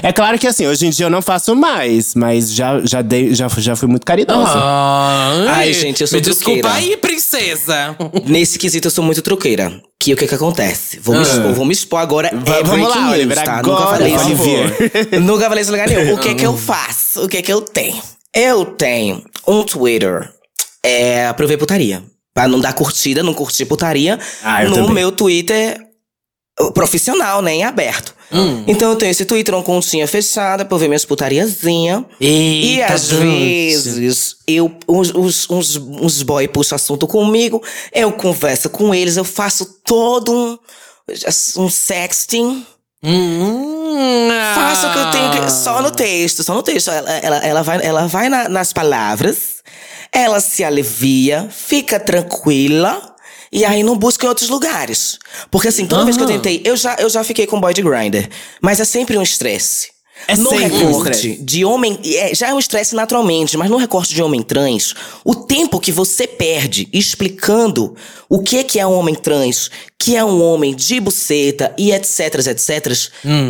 [0.04, 3.34] É claro que assim, hoje em dia eu não faço mais, mas já, já, dei,
[3.34, 4.52] já, já fui muito caridosa.
[4.56, 6.78] Ai, Ai, gente, eu sou Me desculpa truqueira.
[6.92, 7.96] aí, princesa.
[8.26, 9.82] Nesse quesito eu sou muito troqueira.
[10.00, 11.00] Que o que que acontece?
[11.02, 12.30] Vou, me, expor, vou me expor agora.
[12.34, 12.38] Ah.
[12.40, 13.54] Va- é vamos lá, news, Oliver, tá?
[13.54, 15.20] agora, Nunca falei isso.
[15.22, 16.14] Nunca falei isso em lugar nenhum.
[16.14, 17.24] O que que eu faço?
[17.26, 18.02] O que que eu tenho?
[18.34, 20.30] Eu tenho um Twitter
[20.86, 22.02] é, pra eu ver putaria.
[22.34, 24.18] Pra não dar curtida, não curtir putaria.
[24.44, 24.94] Ah, eu no também.
[24.94, 25.78] meu Twitter
[26.74, 27.54] profissional, né?
[27.56, 28.14] Em aberto.
[28.32, 28.64] Hum.
[28.68, 32.04] Então eu tenho esse Twitter, uma continha fechada pra eu ver minhas putariazinhas.
[32.22, 33.22] E às gente.
[33.24, 39.24] vezes, eu, uns, uns, uns, uns boy puxam assunto comigo, eu converso com eles, eu
[39.24, 40.58] faço todo um,
[41.64, 42.66] um sexting.
[43.02, 45.52] Hum, Faço o que eu tenho que.
[45.52, 46.90] Só no texto, só no texto.
[46.92, 49.64] Ela, ela, ela vai, ela vai na- nas palavras,
[50.12, 53.16] ela se alivia, fica tranquila.
[53.52, 55.18] E aí não busca em outros lugares.
[55.50, 56.36] Porque assim, toda vez que eu Aham.
[56.36, 58.30] tentei, eu já, eu já fiquei com boy de grinder.
[58.62, 59.90] Mas é sempre um estresse.
[60.28, 61.44] É no sempre um recorte estresse.
[61.44, 61.98] de homem.
[62.04, 65.92] É, já é um estresse naturalmente, mas no recorte de homem trans, o tempo que
[65.92, 67.96] você perde explicando
[68.28, 72.48] o que, que é um homem trans, que é um homem de buceta e etc,
[72.48, 72.98] etc,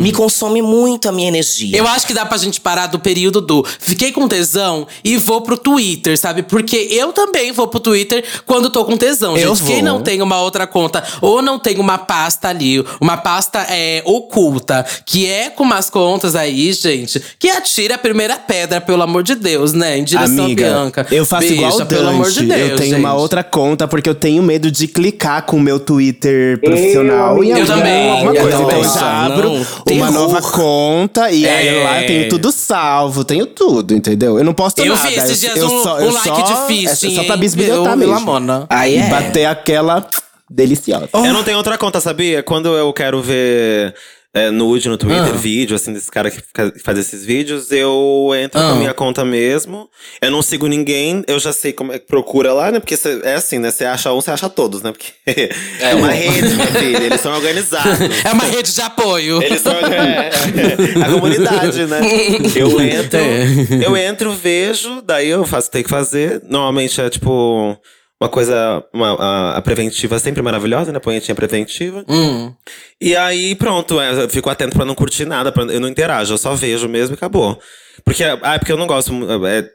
[0.00, 1.78] me consome muito a minha energia.
[1.78, 5.42] Eu acho que dá pra gente parar do período do fiquei com tesão e vou
[5.42, 6.42] pro Twitter, sabe?
[6.42, 9.66] Porque eu também vou pro Twitter quando tô com tesão, Eu gente.
[9.66, 9.84] Quem vou.
[9.84, 14.84] não tem uma outra conta ou não tem uma pasta ali, uma pasta é, oculta,
[15.06, 19.36] que é com umas contas aí, gente, que atira a primeira pedra, pelo amor de
[19.36, 19.98] Deus, né?
[19.98, 21.06] Em direção Amiga, a Bianca.
[21.12, 22.14] eu faço Bicha, igual o pelo Dante.
[22.14, 23.20] amor de Deus, eu tenho uma gente.
[23.20, 27.66] outra conta porque eu tenho medo de clicar com o meu Twitter profissional e Eu
[27.66, 28.56] também, alguma eu coisa.
[28.62, 30.10] Então eu já abro Não, uma terror.
[30.12, 31.84] nova conta e aí É.
[31.84, 34.38] lá eu tenho tudo salvo, tenho tudo, entendeu?
[34.38, 35.08] Eu não posto Eu nada.
[35.08, 37.92] vi esses dias eu um, só, um eu like só, de É só pra bisbilhotar
[37.92, 38.14] Eu, mesmo.
[38.14, 38.66] Lamona.
[38.68, 39.08] Aí E é.
[39.08, 40.06] bater aquela
[40.50, 41.08] deliciosa.
[41.14, 42.42] Eu não tenho outra conta, sabia?
[42.42, 43.94] Quando eu quero ver
[44.32, 45.36] é, nude no Twitter, Ah.
[45.36, 46.40] vídeo, assim, desse cara que
[46.84, 48.68] faz esses vídeos, eu entro Ah.
[48.68, 49.88] com a minha conta mesmo.
[50.22, 52.78] Eu não sigo ninguém, eu já sei como é que procura lá, né?
[52.78, 53.70] Porque cê- é assim, né?
[53.72, 54.92] Você acha um, você acha todos, né?
[54.92, 55.12] Porque
[55.80, 57.02] é, uma rede, minha filha.
[57.04, 57.98] Eles são organizados.
[58.24, 59.42] É uma rede de apoio.
[59.42, 62.00] Eles são é, é, a comunidade, né?
[62.54, 63.84] Eu entro, É.
[63.86, 66.40] eu entro, vejo, daí eu faço o que tem que fazer.
[66.48, 67.76] Normalmente é tipo
[68.20, 68.84] uma coisa.
[68.92, 70.98] Uma, a, a preventiva sempre maravilhosa, né?
[70.98, 72.04] Punhetinha preventiva.
[72.06, 72.52] Hum.
[73.00, 76.34] E aí, pronto, é, eu fico atento pra não curtir nada, pra, eu não interajo,
[76.34, 77.58] eu só vejo mesmo e acabou.
[78.04, 79.12] Porque, ah, é porque eu não gosto.
[79.46, 79.70] É,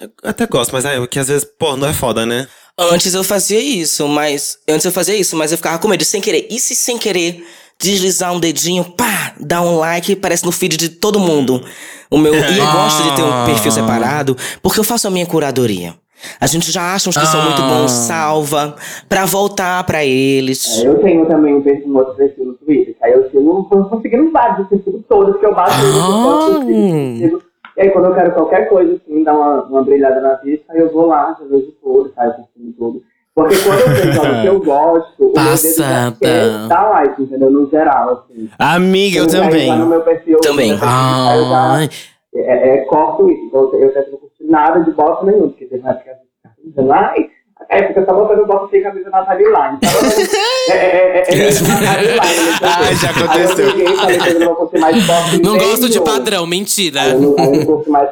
[0.00, 2.48] eu até gosto, mas é que às vezes, pô, não é foda, né?
[2.78, 4.56] Antes eu fazia isso, mas.
[4.66, 6.46] Antes eu fazia isso, mas eu ficava com medo de sem querer.
[6.50, 7.44] E se sem querer
[7.78, 11.62] deslizar um dedinho, pá, dar um like, parece no feed de todo mundo.
[12.10, 12.32] O meu.
[12.52, 15.94] E eu gosto de ter um perfil separado, porque eu faço a minha curadoria.
[16.40, 18.76] A gente já acha uns que são muito bons, salva,
[19.08, 20.82] pra voltar pra eles.
[20.82, 23.68] É, eu tenho também um perfil, um outro perfil no Twitter, que aí eu sigo,
[23.72, 27.42] eu tô seguindo vários, eu sigo todos que eu bato eu eu eu sigo.
[27.76, 30.80] E aí quando eu quero qualquer coisa, assim, dar uma, uma brilhada na vista, aí
[30.80, 33.02] eu vou lá, já vejo tudo, saio curtindo tudo.
[33.34, 36.16] Porque quando eu vejo algo que eu gosto, o meu dedo já Passada.
[36.20, 37.50] quer dar like, entendeu?
[37.50, 38.50] No geral, assim.
[38.58, 39.86] Amiga, eu também.
[39.86, 40.72] meu perfil, Também.
[40.72, 41.88] no meu perfil, aí eu já Ai.
[42.34, 43.46] é, é, corto isso.
[43.46, 47.30] Então eu curtir nada de bosta nenhum, porque teve uma época eu dizendo, ai,
[47.70, 49.78] é porque eu só botando bosta sem camisa na timeline.
[49.78, 49.90] Então,
[50.68, 52.18] é, é, é, é, é.
[52.62, 53.66] Ai, já eu aconteceu.
[53.72, 57.08] peguei e falei que eu não vou mais bosta Não gosto de padrão, mentira.
[57.08, 58.10] Eu não, eu curto mais.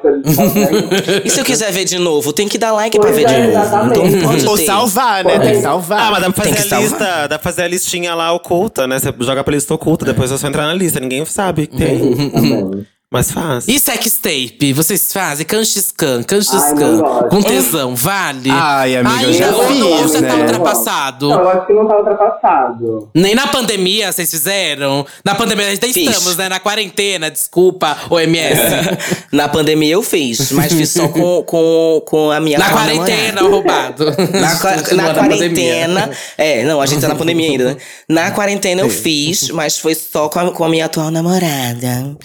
[1.24, 3.46] E se eu quiser ver de novo, tem que dar like pra ver de é,
[3.46, 4.34] novo.
[4.34, 5.38] Então Ou salvar, né?
[5.38, 6.00] Tem que salvar.
[6.00, 8.98] Ah, mas dá pra fazer a lista, dá pra fazer a listinha lá oculta, né?
[8.98, 12.86] Você joga pra lista oculta, depois é só entrar na lista, ninguém sabe que tem.
[13.12, 13.66] Mas faz.
[13.66, 14.72] E sextape?
[14.72, 15.44] Vocês fazem?
[15.44, 16.22] Canxiscan.
[16.22, 17.28] gosto.
[17.28, 18.48] Com tesão, vale?
[18.52, 20.42] Ai, amiga, Ai, eu já ou- ou fiz, já tá né?
[20.44, 21.28] ultrapassado?
[21.28, 23.10] Não, eu acho que não tá ultrapassado.
[23.12, 25.04] Nem na pandemia vocês fizeram?
[25.24, 25.96] Na pandemia ainda Fiz.
[25.96, 26.48] estamos, né?
[26.48, 28.60] Na quarentena, desculpa, OMS.
[29.32, 34.04] Na pandemia eu fiz, mas fiz só com, com, com a minha na quarentena, roubado.
[34.32, 34.54] Na,
[34.94, 36.10] na quarentena.
[36.38, 37.76] É, não, a gente tá na pandemia ainda, né?
[38.08, 42.16] Na quarentena eu fiz, mas foi só com a, com a minha atual namorada.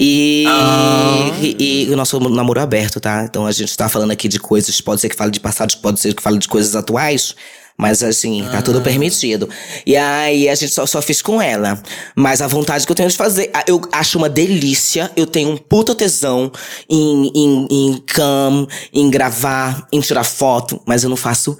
[0.00, 1.30] E, Ah.
[1.42, 3.24] e, e o nosso namoro é aberto, tá?
[3.24, 6.00] Então a gente tá falando aqui de coisas, pode ser que fale de passado, pode
[6.00, 7.34] ser que fale de coisas atuais.
[7.80, 8.62] Mas assim, tá Ah.
[8.62, 9.48] tudo permitido.
[9.86, 11.80] E aí a gente só, só fiz com ela.
[12.16, 13.50] Mas a vontade que eu tenho de fazer.
[13.54, 15.12] ah, Eu acho uma delícia.
[15.14, 16.50] Eu tenho um puta tesão
[16.90, 20.82] em, em, em cam, em gravar, em tirar foto.
[20.86, 21.56] Mas eu não faço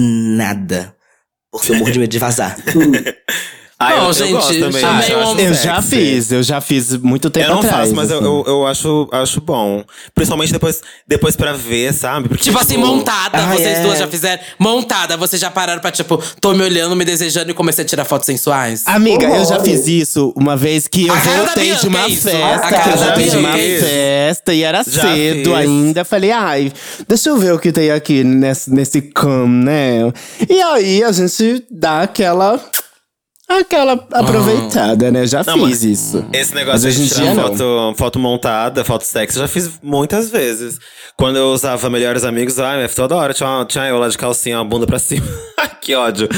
[0.00, 0.96] nada.
[1.52, 2.56] Porque eu morro de medo de vazar.
[3.82, 4.82] Ah, Não, eu, gente, eu gosto também.
[5.10, 7.76] eu Eu já fiz, eu já fiz muito tempo Eu não atrás.
[7.76, 8.26] faço, mas eu, assim.
[8.26, 9.84] eu, eu acho, acho bom.
[10.14, 12.28] Principalmente depois, depois pra ver, sabe?
[12.28, 13.82] Porque, Tipo assim, montada, Ah, vocês é.
[13.82, 14.42] duas já fizeram.
[14.58, 18.04] Montada, vocês já pararam pra, tipo, tô me olhando, me desejando e comecei a tirar
[18.04, 18.82] fotos sensuais?
[18.86, 22.28] Amiga, eu já fiz isso uma vez que eu voltei de uma é isso.
[22.28, 22.90] festa.
[22.90, 23.84] Eu voltei de uma é isso.
[23.86, 25.54] festa e era Já cedo fiz.
[25.54, 26.04] ainda.
[26.04, 26.72] Falei, ai,
[27.08, 30.12] deixa eu ver o que tem aqui nesse, nesse cam, né?
[30.48, 32.60] E aí a gente dá aquela.
[33.58, 35.26] Aquela aproveitada, né?
[35.26, 36.24] Já Não, fiz mas isso.
[36.32, 37.42] Esse Mas negócio hoje em de tirar dia, não.
[37.48, 40.78] foto, foto montada, foto sexy, eu já fiz muitas vezes.
[41.16, 44.64] Quando eu usava melhores amigos, ai, toda hora tinha, tinha eu lá de calcinha, a
[44.64, 45.26] bunda pra cima.
[45.80, 46.28] que ódio.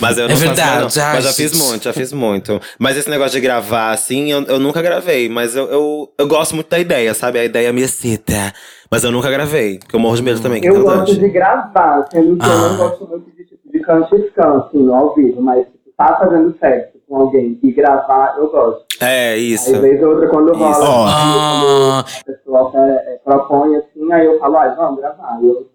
[0.00, 1.04] Mas eu não É faço mais, verdade, não.
[1.04, 1.62] ai, Mas já fiz gente.
[1.62, 2.60] muito, já fiz muito.
[2.78, 5.28] Mas esse negócio de gravar, assim, eu, eu nunca gravei.
[5.28, 7.38] Mas eu, eu, eu gosto muito da ideia, sabe?
[7.38, 8.52] A ideia me excita.
[8.90, 11.28] Mas eu nunca gravei, porque eu morro de medo também, que é Eu gosto de
[11.28, 12.68] gravar, sendo que eu Ah.
[12.68, 15.42] não gosto muito de, tipo, de cantiscão, assim, ao vivo.
[15.42, 18.84] Mas tá fazendo sexo com alguém e gravar, eu gosto.
[19.00, 19.74] É, isso.
[19.74, 20.82] Aí, vez ou outra, quando rola, Isso.
[20.82, 21.04] Ó.
[21.06, 25.38] assim, Ah, quando o pessoal é, é, propõe, assim, aí eu falo, ah, vamos gravar.
[25.42, 25.66] Eu,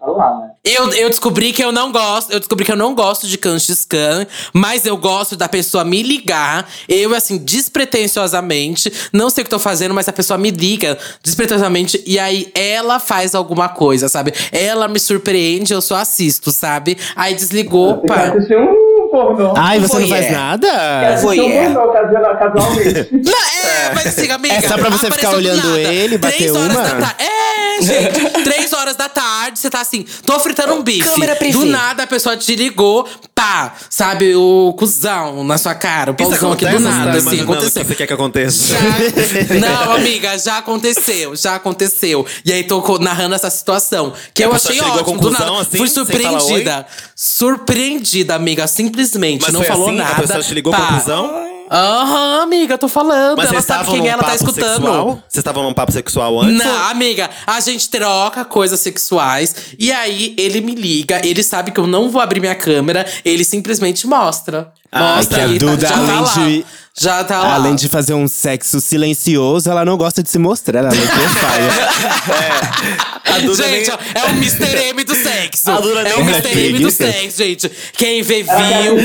[0.00, 0.50] celular, né?
[0.64, 2.32] eu, eu descobri que eu não gosto.
[2.32, 6.68] Eu descobri que eu não gosto de canxiscan, mas eu gosto da pessoa me ligar.
[6.88, 12.02] Eu, assim, despretensiosamente, não sei o que tô fazendo, mas a pessoa me liga despretensiosamente
[12.06, 14.32] e aí ela faz alguma coisa, sabe?
[14.50, 16.96] Ela me surpreende, eu só assisto, sabe?
[17.14, 18.02] Aí desligou,
[18.34, 18.79] Você um
[19.10, 19.54] pornô?
[19.56, 21.08] Ai, você não faz Quer nada?
[21.08, 21.74] assistir Foi, um é.
[21.74, 23.08] pornô casualmente.
[23.30, 24.54] Não, é, mas assim, amiga.
[24.54, 26.82] É só pra você ficar olhando ele, bater Três horas uma?
[26.82, 28.42] Da ta- é, gente.
[28.44, 31.08] Três horas da tarde, você tá assim, tô fritando um bife.
[31.08, 31.52] Câmera privê.
[31.58, 36.52] Do nada a pessoa te ligou, pá, sabe, o cuzão na sua cara, o pauzão
[36.52, 37.82] aqui do nada, tá assim, o aconteceu.
[37.82, 38.74] que você quer que aconteça?
[38.74, 42.26] Já- Não, amiga, já aconteceu, já aconteceu.
[42.44, 44.12] E aí tô narrando essa situação.
[44.34, 45.20] Que E a eu achei ótimo.
[45.20, 45.60] Do nada.
[45.60, 46.86] assim, Fui surpreendida.
[47.16, 49.42] Surpreendida, amiga, simplesmente.
[49.42, 50.00] Mas não foi falou assim?
[50.00, 50.20] A nada.
[50.22, 50.78] pessoa te ligou Pá.
[50.86, 51.49] conclusão?
[51.70, 53.36] Aham, amiga, tô falando.
[53.36, 54.82] Mas ela sabe quem ela tá escutando.
[54.82, 55.06] sexual?
[55.28, 56.58] Vocês estavam num papo sexual antes?
[56.58, 61.78] Não, amiga, a gente troca coisas sexuais e aí ele me liga, ele sabe que
[61.78, 64.72] eu não vou abrir minha câmera, ele simplesmente mostra.
[64.92, 66.34] Mostra que a tá- Duda, já tá além lá.
[66.34, 66.64] de-
[67.00, 67.54] Já tá lá.
[67.54, 70.80] Além de fazer um sexo silencioso, ela não gosta de se mostrar.
[70.80, 71.00] Ela não
[73.24, 74.76] A Duda nem- Gente, ó, é o Mr.
[74.88, 75.70] M do sexo.
[75.70, 76.58] A Duda É nem o é Mr.
[76.68, 77.70] M do sexo, gente.
[77.96, 78.52] Quem vê, viu.
[78.52, 78.98] tem nem.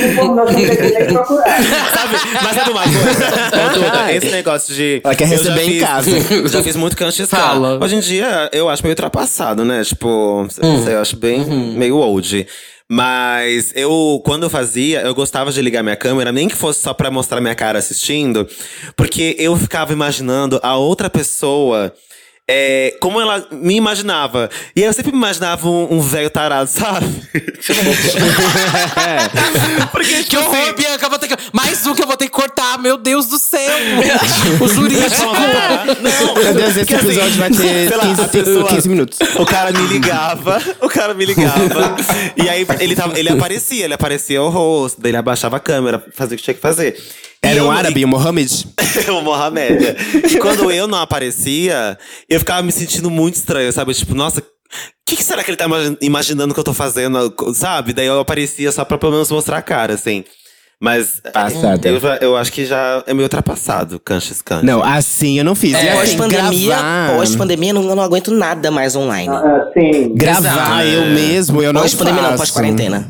[1.93, 3.65] Sabe, mas sabe uma coisa?
[3.65, 5.01] Ô, Duda, esse negócio de.
[5.03, 6.09] Ela quer receber em fiz- casa.
[6.49, 7.27] Já fiz muito cancha.
[7.79, 9.83] Hoje em dia, eu acho meio ultrapassado, né?
[9.83, 10.47] Tipo,
[10.83, 12.47] sei, eu acho bem meio old.
[12.89, 16.93] Mas eu, quando eu fazia, eu gostava de ligar minha câmera, nem que fosse só
[16.93, 18.47] pra mostrar minha cara assistindo,
[18.95, 21.91] porque eu ficava imaginando a outra pessoa.
[22.47, 24.49] É, como ela me imaginava.
[24.75, 27.05] E eu sempre me imaginava um um velho tarado, sabe?
[29.91, 31.35] Porque, Que horror, assim, Bianca, eu vou ter que...
[31.53, 33.77] Mais um que eu vou ter que cortar, meu Deus do céu!
[34.61, 35.09] o jurídico.
[36.01, 39.19] Não, Meu Deus, esse assim, episódio vai ter sei lá, a 15, pessoa- 15 minutos.
[39.39, 41.95] O cara me ligava, o cara me ligava.
[42.37, 46.03] e aí ele, tava, ele aparecia, ele aparecia o rosto, daí ele abaixava a câmera,
[46.13, 46.95] fazia o que tinha que fazer.
[47.45, 48.67] E Era um árabe, o Mohammed?
[49.09, 49.95] o Mohamed.
[50.33, 51.97] E quando eu não aparecia,
[52.29, 53.93] eu ficava me sentindo muito estranho, sabe?
[53.93, 54.43] Tipo, nossa, o
[55.05, 57.93] que, que será que ele tá imagi- imaginando que eu tô fazendo, sabe?
[57.93, 60.23] Daí eu aparecia só pra pelo menos mostrar a cara, assim.
[60.81, 61.87] Mas Passada.
[61.87, 64.65] eu, eu acho que já é meio ultrapassado, Canches Canches.
[64.65, 65.71] Não, assim eu não fiz.
[65.71, 69.29] E assim, Pós-pandemia, gravar, pós-pandemia, não- eu não aguento nada mais online.
[69.33, 70.13] Ah, sim.
[70.13, 71.03] gravar Exato.
[71.05, 72.41] eu mesmo, eu não Pós-pandemia não, faço.
[72.43, 73.09] pós-quarentena.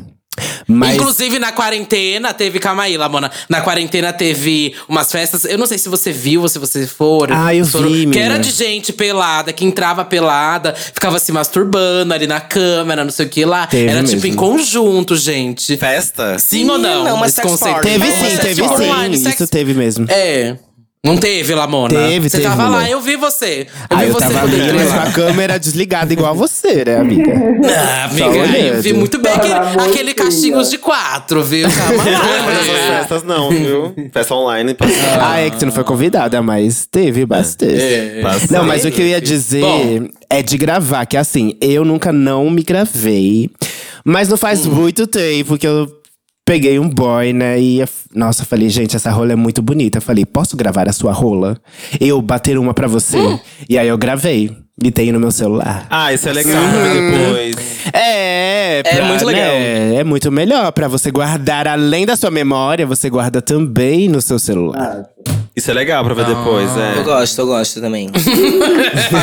[0.66, 2.58] Mas Inclusive, na quarentena, teve.
[2.58, 3.30] Calma aí, Lamona.
[3.48, 5.44] Na quarentena teve umas festas.
[5.44, 7.30] Eu não sei se você viu ou se você for.
[7.32, 12.12] Ah, eu foram- vi, Que era de gente pelada, que entrava pelada, ficava se masturbando
[12.12, 13.66] ali na câmera, não sei o que lá.
[13.66, 14.26] Teve era tipo mesmo.
[14.28, 15.76] em conjunto, gente.
[15.76, 16.38] Festa?
[16.38, 17.04] Sim ou não?
[17.04, 17.72] Não, mas Esse sex conceito?
[17.74, 17.88] party.
[17.90, 18.62] teve sim, teve sim.
[18.62, 20.06] online, sex- Isso teve mesmo.
[20.08, 20.56] É.
[21.06, 21.94] Não teve, Lamona?
[21.94, 23.66] Teve, Você teve, tava lá, eu vi você.
[23.88, 25.02] Eu Ah, vi eu você tava ali, mas com lá.
[25.04, 27.32] a câmera desligada igual você, né, amiga?
[27.32, 30.28] Ah, amiga, aí eu vi muito bem aquele, aquele de Deus.
[30.28, 31.68] cachinhos de quatro, viu?
[31.70, 32.96] Calma Mas essas lá.
[32.98, 33.94] festas não, viu?
[34.12, 34.76] Festa online.
[35.20, 37.80] Ah, é que você não foi convidada, mas teve bastante.
[37.80, 38.20] É.
[38.22, 38.52] Bastante.
[38.52, 40.08] Não, mas o que eu ia dizer Bom.
[40.28, 43.50] é de gravar, que assim, eu nunca não me gravei.
[44.04, 45.90] Mas não faz muito tempo que eu
[46.46, 47.60] peguei um boy, né?
[47.60, 49.98] E, eu- nossa, eu falei, gente, essa rola é muito bonita.
[49.98, 51.58] Eu falei, posso gravar a sua rola?
[52.00, 53.18] Eu bater uma pra você?
[53.68, 54.56] E aí eu gravei.
[54.82, 55.86] E tenho no meu celular.
[55.88, 57.56] Ah, isso é legal pra ver depois.
[57.94, 59.42] É, pra, muito legal.
[59.42, 64.20] né, é muito melhor pra você guardar, além da sua memória, você guarda também no
[64.20, 65.06] seu celular.
[65.56, 67.02] Isso é legal pra ver depois, Eu é.
[67.04, 68.10] gosto, eu gosto também.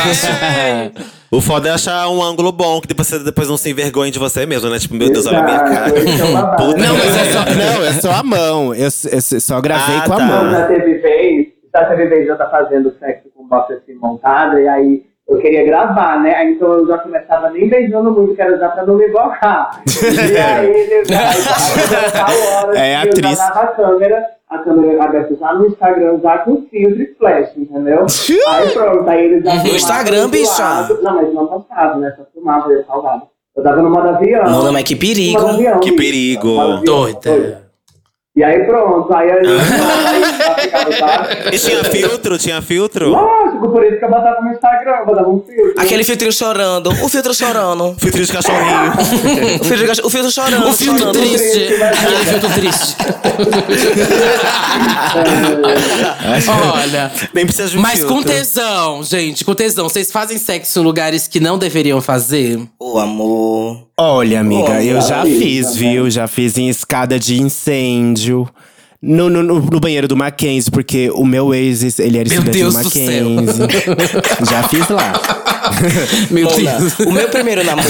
[1.34, 4.19] O foda é achar um ângulo bom, que depois você depois não se envergonhe de
[4.19, 4.78] você mesmo, né?
[4.78, 5.89] Tipo, meu Deus, olha a minha cara.
[5.89, 5.93] É.
[6.58, 8.76] Puta Não, mas é só, não, é só a mão.
[8.76, 10.26] Eu, eu só gravei Ah, com a tá.
[10.26, 10.52] mão.
[10.52, 14.67] Já teve vez, já teve vez eu estar fazendo sexo com bota assim montada, e
[14.67, 16.51] aí eu queria gravar, né?
[16.51, 19.81] Então eu já começava nem beijando muito, quero usar pra não me borrar.
[19.88, 21.03] e aí, ele
[22.12, 23.38] tal hora, É, eu atriz.
[23.38, 27.49] já dava a câmera, a câmera aberta já no Instagram, já com filtro e flash,
[27.57, 28.05] entendeu?
[28.49, 30.62] aí pronto, aí eles já No Instagram, bicha?
[30.63, 30.99] lado.
[31.01, 32.13] Não, mas não postava, né?
[32.17, 33.23] Só filmava, eu salvava.
[33.55, 34.43] Eu tava no modo avião.
[34.43, 35.45] Mano, mas que perigo.
[35.47, 35.95] Avião, Que bicho.
[36.03, 36.77] perigo.
[36.83, 37.62] Doida.
[38.36, 41.56] E aí pronto, aí aí, aí já ficava, sabe?
[41.56, 42.38] E tinha filtro?
[42.39, 43.10] Tinha filtro?
[43.10, 45.74] Lógico, por isso que eu botava no Instagram, botava um filtro.
[45.80, 46.89] Aquele filtrinho chorando.
[46.89, 47.96] O filtro chorando.
[48.02, 48.93] Filtro de cachorrinho.
[49.62, 50.67] O filtro, o filtro chorando.
[50.67, 51.19] O filtro chorando.
[51.19, 51.74] triste.
[51.84, 52.96] Aquele filtro triste.
[56.74, 57.12] Olha.
[57.34, 58.15] Nem precisa de um Mas filtro.
[58.15, 59.88] com tesão, gente, com tesão.
[59.88, 62.60] Vocês fazem sexo em lugares que não deveriam fazer?
[62.80, 63.88] Ô, amor.
[63.97, 65.91] Olha, amiga, Olha, eu já amiga, fiz, né?
[65.91, 66.10] viu?
[66.10, 68.49] Já fiz em escada de incêndio.
[69.06, 72.73] No, no, no- banheiro do Mackenzie, porque o meu ex, ele era Meu estudante Deus
[72.73, 73.29] do do céu.
[73.29, 73.65] Mackenzie.
[74.49, 75.12] já fiz lá.
[76.32, 76.99] Meu Deus.
[77.06, 77.89] o meu primeiro namoro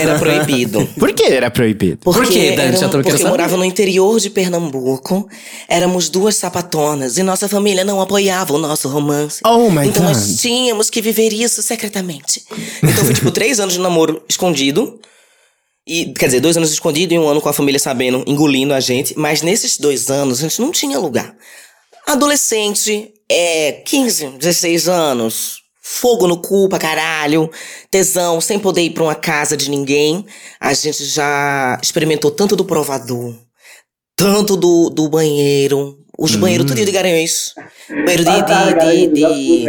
[0.00, 0.86] era proibido.
[0.98, 1.98] Por que era proibido?
[2.04, 2.74] Porque, Por quê, Dante?
[2.78, 5.28] querendo porque eu morava no interior de Pernambuco.
[5.68, 9.40] Éramos duas sapatonas e nossa família não apoiava o nosso romance.
[9.44, 10.14] Oh my então God.
[10.14, 12.40] nós tínhamos que viver isso secretamente.
[12.80, 15.00] Então foi tipo três anos de namoro escondido.
[15.86, 18.80] E, quer dizer, dois anos escondido e um ano com a família sabendo, engolindo a
[18.80, 19.18] gente.
[19.18, 21.34] Mas nesses dois anos a gente não tinha lugar.
[22.06, 27.50] Adolescente, é 15, 16 anos, fogo no cu pra caralho,
[27.90, 30.24] tesão, sem poder ir pra uma casa de ninguém.
[30.60, 33.34] A gente já experimentou tanto do provador,
[34.16, 37.54] tanto do, do banheiro, os banheiros tudo de garanhões.
[37.88, 38.30] Banheiro de.
[38.30, 39.64] Ah, tá, de, de, de-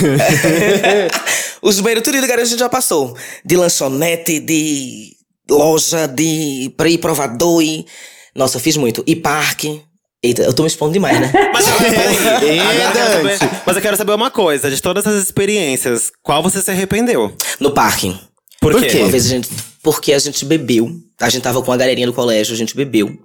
[1.62, 3.16] Os banheiros tudo de garanhões a gente já passou.
[3.44, 5.12] De lanchonete, de
[5.48, 7.86] loja, de pra ir provador e.
[8.34, 9.02] Nossa, eu fiz muito.
[9.06, 9.82] E parque.
[10.22, 11.32] Eita, eu tô me expondo demais, né?
[11.52, 12.16] Mas, peraí,
[12.56, 14.70] Ê, agora eu quero saber- mas eu quero saber uma coisa.
[14.70, 17.34] De todas essas experiências, qual você se arrependeu?
[17.58, 18.14] No parque.
[18.60, 18.88] Por, Por quê?
[18.88, 18.98] quê?
[18.98, 19.48] Uma vez a gente.
[19.82, 20.90] Porque a gente bebeu.
[21.18, 23.16] A gente tava com a galerinha do colégio, a gente bebeu.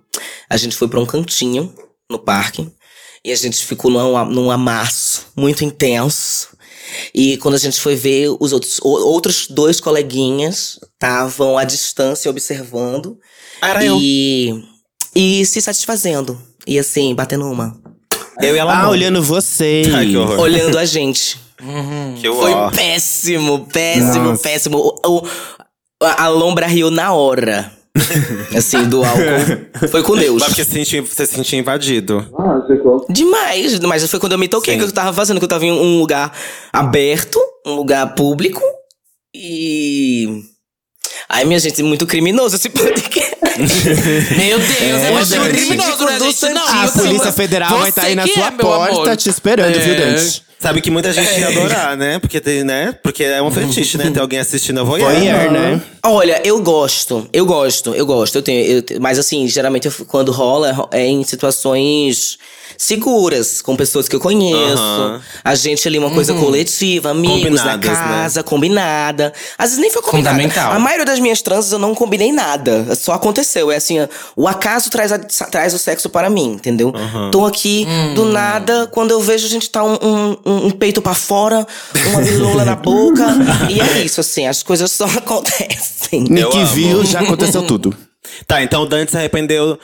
[0.50, 1.74] A gente foi pra um cantinho
[2.10, 2.66] no parque.
[3.26, 6.50] E a gente ficou num, num amasso muito intenso.
[7.14, 12.30] E quando a gente foi ver, os outros, o- outros dois coleguinhas estavam à distância
[12.30, 13.18] observando.
[13.62, 13.98] Era eu.
[14.00, 14.64] e,
[15.16, 16.40] e se satisfazendo.
[16.68, 17.80] E assim, batendo uma.
[18.42, 18.78] Eu e ela.
[18.80, 18.90] Ah, não.
[18.92, 19.84] olhando você.
[19.94, 20.40] Ai, que horror.
[20.40, 21.40] Olhando a gente.
[22.22, 24.44] Que Foi péssimo, péssimo, Nossa.
[24.44, 24.78] péssimo.
[24.78, 25.28] O- o-
[26.04, 27.72] A, a lombra riu na hora.
[28.56, 29.88] assim, do álcool.
[29.90, 30.42] Foi com Deus.
[30.42, 32.26] Mas porque você se sentiu, você se sentiu invadido.
[32.38, 33.06] Ah, ficou.
[33.10, 34.80] Demais, mas foi quando eu me toquei Sim.
[34.80, 36.32] que eu tava fazendo, que eu tava em um lugar
[36.72, 38.62] aberto, um lugar público
[39.34, 40.44] e.
[41.28, 43.36] Ai, minha gente, muito criminoso esse podcast.
[44.38, 45.50] Meu Deus, é, muito gente.
[45.68, 46.50] criminoso, né, gente?
[46.50, 49.18] Não, A Polícia Federal vai estar aí na sua é, porta amor.
[49.18, 49.98] te esperando, viu, É.
[49.98, 50.44] Dante?
[50.60, 52.18] Sabe que muita gente ia adorar, né?
[52.18, 52.96] Porque tem, né?
[53.04, 54.10] Porque é um fetiche, né?
[54.10, 55.12] Ter alguém assistindo a voyeur.
[55.12, 55.82] Voyeur, né?
[56.04, 58.36] Olha, eu gosto, eu gosto, eu gosto.
[58.38, 62.38] Eu tenho, eu mas assim, geralmente eu- quando rola é em situações
[62.78, 64.82] seguras, com pessoas que eu conheço.
[64.82, 65.22] Aham.
[65.44, 67.84] A gente ali, uma coisa coletiva, amigos na né?
[67.84, 69.34] casa, combinada.
[69.58, 70.36] Às vezes nem foi combinado.
[70.36, 70.72] Fundamental.
[70.74, 72.96] A maioria das minhas transas eu não combinei nada.
[72.96, 73.72] Só aconteceu.
[73.72, 73.98] É assim,
[74.36, 76.94] o acaso traz, a- traz o sexo para mim, entendeu?
[77.32, 81.14] Tô aqui, do nada, quando eu vejo a gente tá um, um- um- peito pra
[81.14, 81.66] fora,
[82.08, 83.26] uma bilola na boca.
[83.70, 86.22] e é isso, assim, as coisas só acontecem.
[86.30, 86.66] Nick amo.
[86.68, 87.96] viu, já aconteceu tudo.
[88.48, 89.78] Tá, então o Dante se arrependeu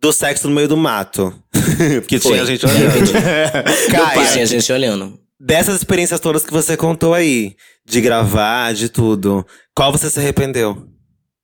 [0.00, 1.32] do sexo no meio do mato.
[2.00, 2.32] Porque Foi.
[2.32, 3.12] tinha gente olhando.
[3.90, 5.18] Caia, tinha gente olhando.
[5.38, 10.76] dessas experiências todas que você contou aí, de gravar, de tudo, qual você se arrependeu?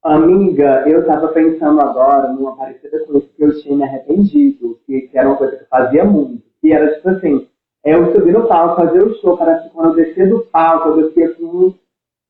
[0.02, 5.18] Amiga, eu tava pensando agora numa parecida coisa que eu tinha me arrependido, que, que
[5.18, 6.42] era uma coisa que eu fazia muito.
[6.60, 7.46] Que era tipo assim,
[7.84, 11.06] eu subir no palco, fazer o show, parece que quando eu descia do palco, eu
[11.08, 11.74] descia com um,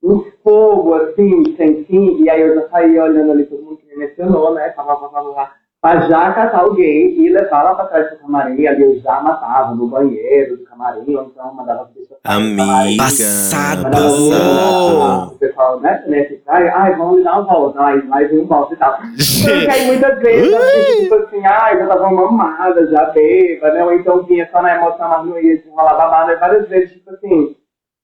[0.02, 3.86] um fogo, assim, sem fim, e aí eu já saía olhando ali todo mundo que
[3.86, 4.70] me mencionou, né?
[4.70, 8.18] Pá, pá, pá, pá, pá, pra já catar alguém e levar lá pra trás do
[8.18, 12.50] camarim, ali eu já matava no banheiro do camarim, ou então mandava a pessoa sair
[12.50, 12.88] do camarim.
[12.88, 13.02] Amiga.
[13.02, 13.90] Passado.
[13.90, 15.34] Passado.
[15.34, 18.76] O pessoal, né, né, ai, ai, vamos dar uma volta, ai, mais um volta e
[18.76, 18.98] tal.
[18.98, 23.94] Porque aí muitas vezes, fico, tipo assim, ai, eu tava mamada, já beba, né, ou
[23.94, 27.56] então vinha só na emoção, mas não ia desenrolar babada, e várias vezes, tipo assim,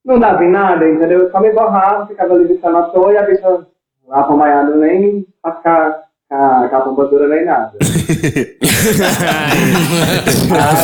[0.04, 1.24] não dava em nada, entendeu?
[1.24, 3.66] Eu só me borrava, ficava ali vistando à toa e a bicha
[4.06, 7.72] lá pomaiada nem pra ficar com a com a pompa dura nem nada.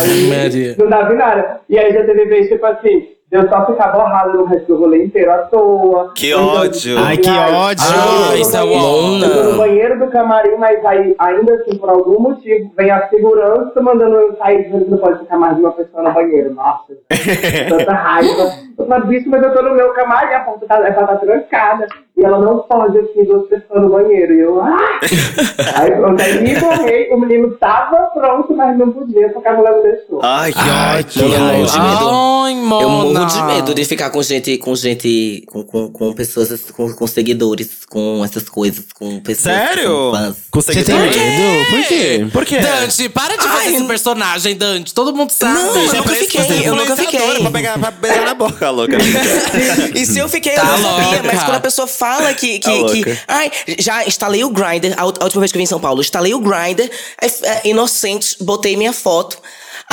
[0.05, 1.61] Aí, não dava em nada.
[1.69, 4.79] E aí já teve vez, tipo assim, de eu só ficar borrado no resto do
[4.79, 6.13] rolê inteiro à toa.
[6.15, 6.99] Que então, ódio.
[6.99, 7.87] Ai, que ódio.
[7.89, 12.21] Ah, isso é Eu tô no banheiro do camarim, mas aí, ainda assim, por algum
[12.21, 15.73] motivo, vem a segurança mandando eu sair dizendo que não pode ficar mais de uma
[15.73, 16.55] pessoa no banheiro.
[16.55, 16.93] Nossa,
[17.69, 18.53] tanta raiva.
[18.79, 21.87] Eu falo, bicho, mas eu tô no meu camarim, a porta tá, ela tá trancada.
[22.17, 24.35] E ela não pode, assim, duas pessoas no banheiro.
[24.35, 25.01] E eu, ah!
[25.81, 29.73] aí pronto, aí me borrei, o menino tava pronto, mas não podia, porque a mulher
[29.73, 30.21] não deixou.
[30.23, 32.11] Ai, que Ai, que Eu morro de medo.
[32.11, 32.83] Ai, mona.
[32.83, 36.93] Eu morro de medo de ficar com gente, com gente, com, com, com pessoas, com,
[36.93, 39.57] com seguidores, com essas coisas, com pessoas.
[39.57, 39.89] Sério?
[39.89, 40.37] Com fãs.
[40.51, 41.17] Com Você tem seguidores?
[41.17, 41.71] medo?
[41.71, 42.27] Por quê?
[42.33, 42.59] Por quê?
[42.59, 44.93] Dante, para de fazer Ai, esse personagem, Dante.
[44.93, 45.55] Todo mundo sabe.
[45.55, 47.41] Não, eu nunca fiquei, eu nunca fiquei.
[47.41, 48.97] Pra, pegar, pra beijar na boca, louca.
[49.95, 51.23] E se eu fiquei, Tá eu não sabia, louca.
[51.23, 52.59] mas quando a pessoa fala que.
[52.59, 52.95] Tá que, louca.
[52.95, 56.01] que ai, já instalei o Grindr, a, última vez que eu vim em São Paulo,
[56.01, 59.39] instalei o Grindr, é, é, inocente, botei minha foto.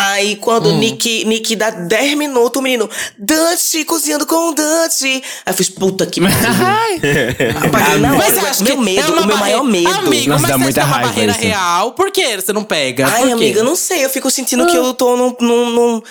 [0.01, 5.05] Aí quando o Nick, Nick dá 10 minutos, o menino, Dante, cozinhando com o Dante.
[5.07, 6.35] Aí eu fiz, puta que pariu.
[7.67, 8.45] Apaguei na Mas hora.
[8.45, 9.89] eu acho meu que medo, é uma o meu barreira- maior medo.
[10.07, 11.41] Amigo, Nossa, mas dá se muita é uma raiva barreira isso.
[11.41, 13.07] real, por que você não pega?
[13.07, 14.05] Ai, amiga, eu não sei.
[14.05, 16.01] Eu fico sentindo que eu tô num, num, num-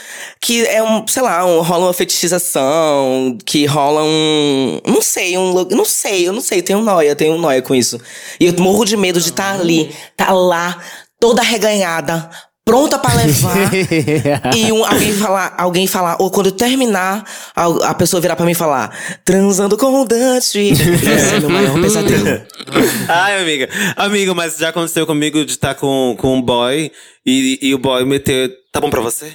[0.40, 4.81] Que é um, sei lá, um, rola uma fetichização, que rola um.
[4.87, 5.64] Não sei, um.
[5.64, 6.62] Não sei, eu não sei.
[6.62, 8.01] Tenho noia, tenho noia com isso.
[8.38, 10.79] E eu morro de medo de estar ali, tá lá,
[11.18, 12.29] toda reganhada.
[12.68, 13.57] Pronta pra levar.
[14.54, 17.24] e um, alguém falar, alguém falar, ou quando terminar,
[17.57, 20.59] a, a pessoa virar pra mim e falar, transando com o Dante.
[20.59, 22.42] Esse é meu maior pesadelo.
[23.09, 23.70] Ai, amiga.
[23.96, 26.92] Amigo, mas já aconteceu comigo de estar com, com um boy
[27.24, 28.52] e, e o boy meter.
[28.70, 29.33] Tá bom pra você?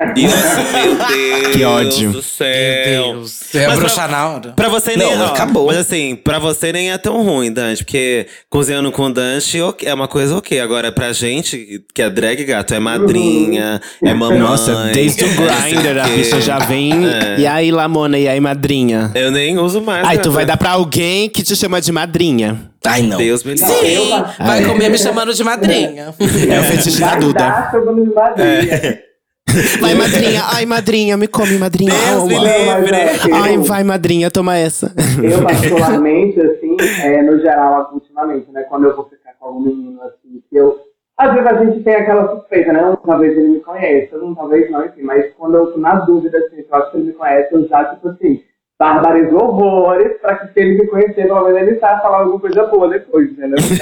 [0.00, 1.46] Assim, meu Deus.
[1.54, 2.10] Que ódio.
[2.10, 3.04] do céu.
[3.04, 3.54] Meu Deus.
[3.54, 4.52] É Mas bruxar na hora.
[4.52, 5.16] Pra você nem.
[5.16, 5.66] Não, ó, acabou.
[5.68, 10.08] Mas assim, pra você nem é tão ruim, Dante, porque cozinhando com Dante é uma
[10.08, 10.58] coisa ok.
[10.58, 14.38] Agora, pra gente, que é drag gato, é madrinha, é mamãe.
[14.40, 16.92] Nossa, desde o é Grindr a bicha já vem.
[17.06, 17.36] É.
[17.38, 19.12] E aí, Lamona, e aí, madrinha?
[19.14, 20.04] Eu nem uso mais.
[20.04, 20.30] Ai, tu gata.
[20.30, 22.68] vai dar pra alguém que te chama de madrinha.
[22.84, 23.16] Ai, não.
[23.16, 23.68] Deus me livre.
[23.68, 24.64] Sim, vai Ai.
[24.66, 26.12] comer me chamando de madrinha.
[26.50, 27.70] É o fetiche da Duda.
[28.14, 28.98] Madrinha.
[29.80, 30.42] Vai, madrinha.
[30.52, 31.92] Ai, madrinha, me come, madrinha.
[31.92, 32.96] Deus me é, livre.
[33.32, 34.92] Ai, vai, madrinha, toma essa.
[35.22, 38.62] Eu, particularmente, assim, é, no geral, ultimamente, né?
[38.64, 40.78] Quando eu vou ficar com algum menino, assim, que eu.
[41.16, 42.84] Às vezes a gente tem aquela suspeita, né?
[42.84, 45.02] Um, talvez ele me conheça, talvez não, enfim.
[45.02, 47.68] Mas quando eu tô na dúvida, assim, se eu acho que ele me conhece, eu
[47.68, 48.42] já, tipo assim,
[48.78, 52.64] barbarizo horrores pra que se ele me conhecer, pelo menos ele saiba falar alguma coisa
[52.66, 53.56] boa depois, entendeu?
[53.60, 53.78] Ruim.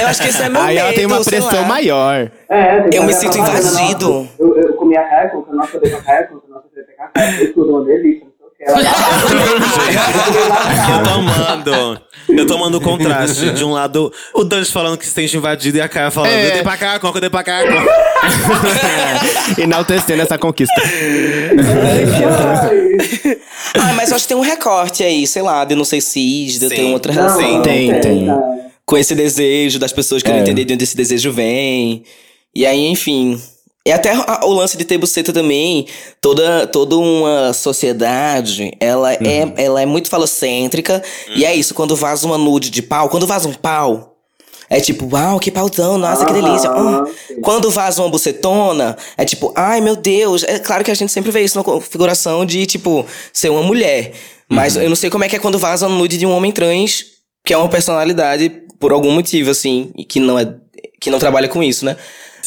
[0.00, 1.68] Eu acho que esse é meu Aí ela tem uma pressão lá.
[1.68, 2.30] maior.
[2.48, 4.12] É, Eu me sinto propaganda, invadido.
[4.12, 6.94] nossa, Eu, eu comi a Record, nossa, eu dei com a Record, nossa, eu dei
[6.96, 8.26] com a Record, foi tudo uma delícia,
[8.60, 8.82] não que.
[8.82, 8.82] Ela
[10.98, 12.00] eu tô amando.
[12.28, 13.50] Eu tô amando o contraste.
[13.50, 16.48] De um lado, o Dante falando que se sente invadido e a Caia falando: É.
[16.48, 17.60] eu dei pra cá, eu dei pra cá.
[19.58, 20.74] Enaltecendo essa conquista.
[23.74, 26.46] Ah, mas eu acho que tem um recorte aí, sei lá, de não sei se
[26.46, 27.52] de ter outra Não, relação.
[27.54, 28.26] não Tem, tem.
[28.26, 28.40] cara.
[28.84, 30.42] Com esse desejo das pessoas querendo É.
[30.42, 32.04] entender de onde esse desejo vem.
[32.54, 33.40] E aí, enfim.
[33.86, 34.12] E até
[34.42, 35.86] o lance de ter buceta também,
[36.20, 41.00] toda, toda uma sociedade, ela, é, ela é muito falocêntrica.
[41.36, 44.16] E é isso, quando vaza uma nude de pau, quando vaza um pau,
[44.68, 46.68] é tipo, uau, que pauzão, nossa, que delícia.
[47.28, 47.40] Sim.
[47.40, 50.42] Quando vaza uma bucetona, é tipo, ai meu Deus.
[50.42, 54.14] É claro que a gente sempre vê isso na configuração de, tipo, ser uma mulher.
[54.48, 56.50] Mas eu não sei como é que é quando vaza uma nude de um homem
[56.50, 57.04] trans,
[57.44, 60.56] que é uma personalidade por algum motivo, assim, e que não é.
[61.00, 61.96] que não trabalha com isso, né?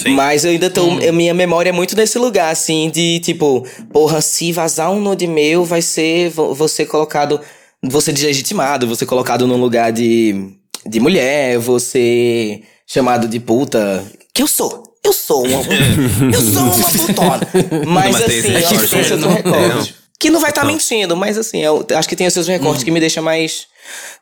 [0.01, 0.11] Sim.
[0.15, 0.89] Mas eu ainda tô.
[1.07, 5.27] a Minha memória é muito nesse lugar, assim, de tipo, porra, se vazar um nude
[5.27, 7.39] meu, vai ser vo- você colocado.
[7.83, 10.51] Você deslegitimado, você colocado num lugar de,
[10.85, 14.03] de mulher, você chamado de puta.
[14.33, 14.83] Que eu sou.
[15.03, 15.61] Eu sou uma.
[16.33, 17.39] eu sou uma putona.
[17.87, 19.33] Mas, assim, eu acho que tem seus né?
[19.33, 19.93] recortes.
[20.19, 20.71] Que não vai estar Não.
[20.73, 23.67] mentindo, mas assim, eu acho que tem os seus recortes que me deixa mais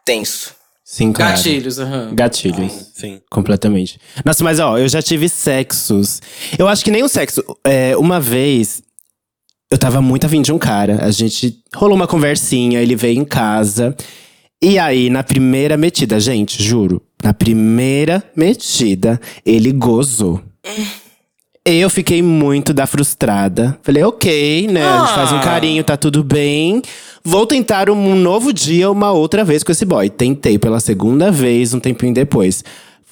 [0.06, 0.54] tenso.
[0.90, 1.36] Sim, claro.
[1.36, 2.16] Gatilhos, aham.
[2.16, 2.92] Gatilhos.
[2.94, 3.20] Sim.
[3.30, 4.00] Completamente.
[4.24, 6.22] Nossa, mas ó, eu já tive sexos.
[6.58, 7.44] Eu acho que nem um sexo.
[7.66, 8.82] É, uma vez,
[9.70, 11.04] eu tava muito afim de um cara.
[11.04, 13.94] A gente rolou uma conversinha, ele veio em casa.
[14.62, 20.42] E aí, na primeira metida, gente, juro, na primeira metida, ele gozou.
[21.70, 23.78] Eu fiquei muito da frustrada.
[23.84, 24.88] Falei, ok, né?
[24.88, 25.42] A gente faz um Ah.
[25.42, 26.82] carinho, tá tudo bem.
[27.22, 30.10] Vou tentar um novo dia, uma outra vez com esse boy.
[30.10, 32.64] Tentei pela segunda vez, um tempinho depois.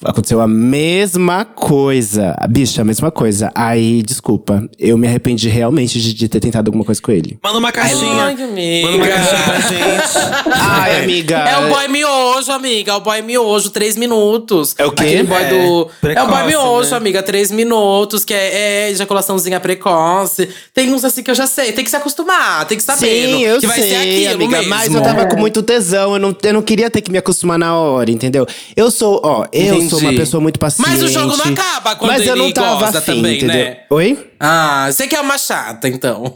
[0.04, 2.36] Aconteceu a mesma coisa.
[2.50, 3.50] Bicha, a mesma coisa.
[3.54, 4.68] Aí, desculpa.
[4.78, 7.38] Eu me arrependi realmente de, de ter tentado alguma coisa com ele.
[7.42, 8.24] Manda uma caixinha.
[8.24, 8.86] Ai, amiga.
[8.90, 10.52] Manda uma caixinha pra gente.
[10.52, 11.36] Ai, amiga.
[11.38, 12.92] É o boy miojo, amiga.
[12.92, 14.74] É o boy miojo, três minutos.
[14.76, 15.02] É o quê?
[15.04, 15.54] Aquele boy É, do.
[15.56, 16.96] é o boy precoce, miojo, né?
[16.98, 17.22] amiga.
[17.22, 20.48] Três minutos, que é, é ejaculaçãozinha precoce.
[20.74, 21.72] Tem uns assim que eu já sei.
[21.72, 23.06] Tem que se acostumar, tem que saber.
[23.06, 24.70] Sim, eu que vai sei, ser aquilo amiga, mesmo.
[24.70, 27.58] mas eu tava com muito tesão, eu não, eu não queria ter que me acostumar
[27.58, 28.46] na hora, entendeu?
[28.76, 29.90] Eu sou, ó, eu Entendi.
[29.90, 30.88] sou uma pessoa muito paciente.
[30.88, 33.54] Mas o jogo não acaba quando mas eu ele não tava gosta afim, também, entendeu?
[33.56, 33.76] né?
[33.90, 34.30] Oi?
[34.38, 36.24] Ah, você que é uma chata, então.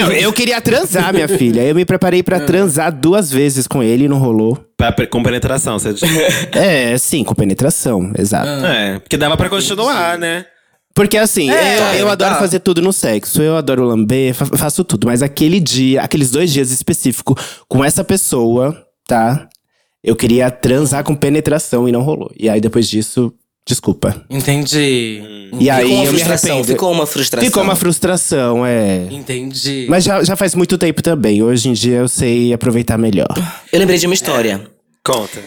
[0.00, 1.62] Não, eu queria transar, minha filha.
[1.62, 4.62] Eu me preparei pra transar duas vezes com ele e não rolou.
[4.76, 6.02] Pra- com penetração, você diz.
[6.52, 8.48] É, sim, com penetração, exato.
[8.66, 10.44] É, porque dava pra continuar, né?
[10.94, 12.40] Porque assim, É, eu, eu adoro tá.
[12.40, 15.06] fazer tudo no sexo, eu adoro lamber, fa- faço tudo.
[15.06, 19.48] Mas aquele dia, aqueles dois dias específicos com essa pessoa, tá?
[20.02, 22.30] Eu queria transar com penetração e não rolou.
[22.38, 23.32] E aí depois disso,
[23.66, 24.24] desculpa.
[24.30, 25.50] Entendi.
[25.58, 26.64] E aí ficou uma eu me arrependo.
[26.64, 27.46] ficou uma frustração.
[27.46, 29.06] Ficou uma frustração, é.
[29.10, 29.86] Entendi.
[29.88, 31.42] Mas já, já faz muito tempo também.
[31.42, 33.28] Hoje em dia eu sei aproveitar melhor.
[33.72, 34.68] Eu lembrei de uma história.
[35.04, 35.42] Conta.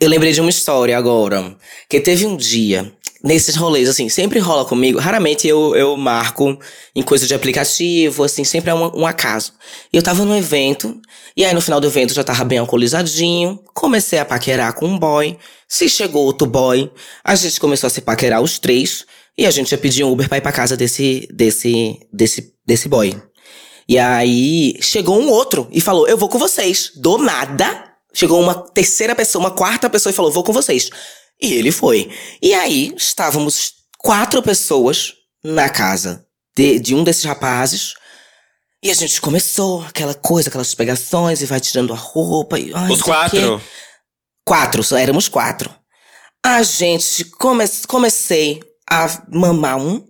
[0.00, 1.54] Eu lembrei de uma história agora.
[1.88, 2.92] Que teve um dia,
[3.22, 4.98] nesses rolês, assim, sempre rola comigo.
[4.98, 6.58] Raramente eu, eu marco
[6.94, 9.52] em coisa de aplicativo, assim, sempre é um, um acaso.
[9.92, 11.00] E eu tava no evento,
[11.36, 13.60] e aí no final do evento eu já tava bem alcoolizadinho.
[13.72, 15.38] Comecei a paquerar com um boy.
[15.68, 16.90] Se chegou outro boy,
[17.22, 19.04] a gente começou a se paquerar os três.
[19.38, 22.88] E a gente já pediu um Uber pra ir pra casa desse, desse, desse, desse
[22.88, 23.16] boy.
[23.88, 26.92] E aí chegou um outro e falou: Eu vou com vocês.
[26.96, 30.90] Do nada, chegou uma terceira pessoa, uma quarta pessoa e falou: Vou com vocês.
[31.42, 32.08] E ele foi.
[32.40, 35.14] E aí estávamos quatro pessoas
[35.44, 36.24] na casa
[36.56, 37.94] de, de um desses rapazes.
[38.82, 42.58] E a gente começou aquela coisa, aquelas pegações, e vai tirando a roupa.
[42.58, 43.60] E, Os quatro?
[44.44, 45.70] Quatro, só éramos quatro.
[46.44, 50.04] A gente come comecei a mamar um.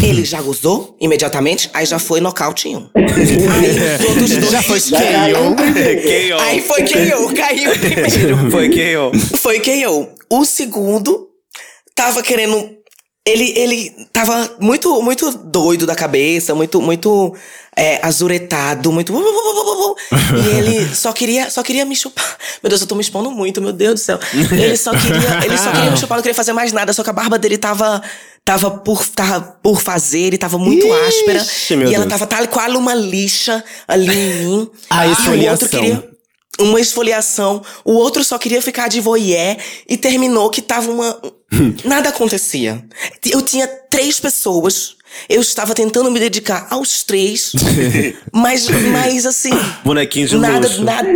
[0.00, 2.88] Ele já gozou imediatamente, aí já foi nocaute em um.
[2.94, 4.50] Aí os outros dois.
[4.50, 6.40] Já foi KO.
[6.40, 8.50] Aí foi KO, caiu primeiro.
[8.52, 9.36] Foi KO.
[9.38, 10.19] Foi KO.
[10.32, 11.28] O segundo
[11.94, 12.78] tava querendo.
[13.26, 17.36] Ele, ele tava muito, muito doido da cabeça, muito, muito
[17.76, 19.12] é, azuretado, muito.
[19.12, 22.36] E ele só queria, só queria me chupar.
[22.62, 24.18] Meu Deus, eu tô me expondo muito, meu Deus do céu.
[24.32, 27.10] Ele só queria, ele só queria me chupar, não queria fazer mais nada, só que
[27.10, 28.02] a barba dele tava.
[28.42, 31.46] Tava por, tava por fazer, ele tava muito Ixi, áspera.
[31.90, 32.08] e ela Deus.
[32.08, 34.70] tava tal qual uma lixa ali em mim.
[34.88, 35.10] A E
[35.46, 36.09] o outro queria
[36.60, 37.62] uma esfoliação.
[37.84, 39.56] O outro só queria ficar de voyeur
[39.88, 41.20] e terminou que tava uma.
[41.84, 42.84] Nada acontecia.
[43.24, 44.96] Eu tinha três pessoas.
[45.28, 47.52] Eu estava tentando me dedicar aos três.
[48.32, 49.50] mas, mas assim.
[49.84, 50.84] Bonequinho de nada, luxo.
[50.84, 51.08] nada.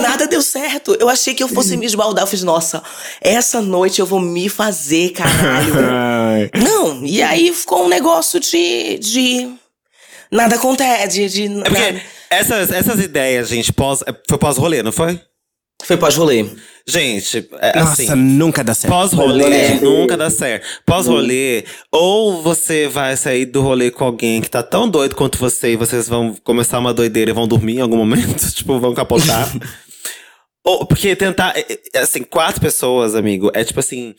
[0.00, 0.96] Nada deu certo.
[0.98, 2.24] Eu achei que eu fosse me esbaldar.
[2.24, 2.82] Eu fiz, nossa,
[3.20, 5.74] essa noite eu vou me fazer, caralho.
[6.62, 8.98] Não, e aí ficou um negócio de.
[8.98, 9.48] de
[10.30, 11.28] nada acontece.
[11.28, 15.20] De, de, É porque Essas, essas ideias, gente, pós, foi pós-rolê, não foi?
[15.84, 16.46] Foi pós-rolê.
[16.88, 18.14] Gente, é, Nossa, assim.
[18.14, 18.92] nunca dá certo.
[18.92, 20.66] Pós-rolê nunca dá certo.
[20.86, 25.72] Pós-rolê, ou você vai sair do rolê com alguém que tá tão doido quanto você
[25.72, 29.52] e vocês vão começar uma doideira e vão dormir em algum momento, tipo, vão capotar.
[30.64, 34.14] ou, porque tentar, é, é, assim, quatro pessoas, amigo, é tipo assim.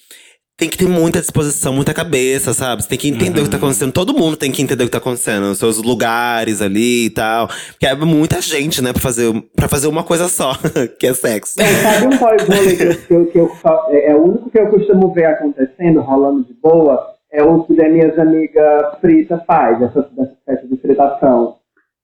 [0.60, 2.82] Tem que ter muita disposição, muita cabeça, sabe?
[2.82, 3.92] Você tem que entender o que tá acontecendo.
[3.92, 5.44] Todo mundo tem que entender o que tá acontecendo.
[5.52, 7.48] Os seus lugares ali e tal.
[7.48, 10.54] Porque é muita gente, né, pra fazer, pra fazer uma coisa só,
[11.00, 11.62] que é sexo.
[11.62, 13.52] É, sabe um pós-rolê que, eu- que, eu-
[13.92, 17.80] é, é o único que eu costumo ver acontecendo, rolando de boa, é o que
[17.80, 21.58] as minhas amigas frita faz, essa, essa espécie de fritação.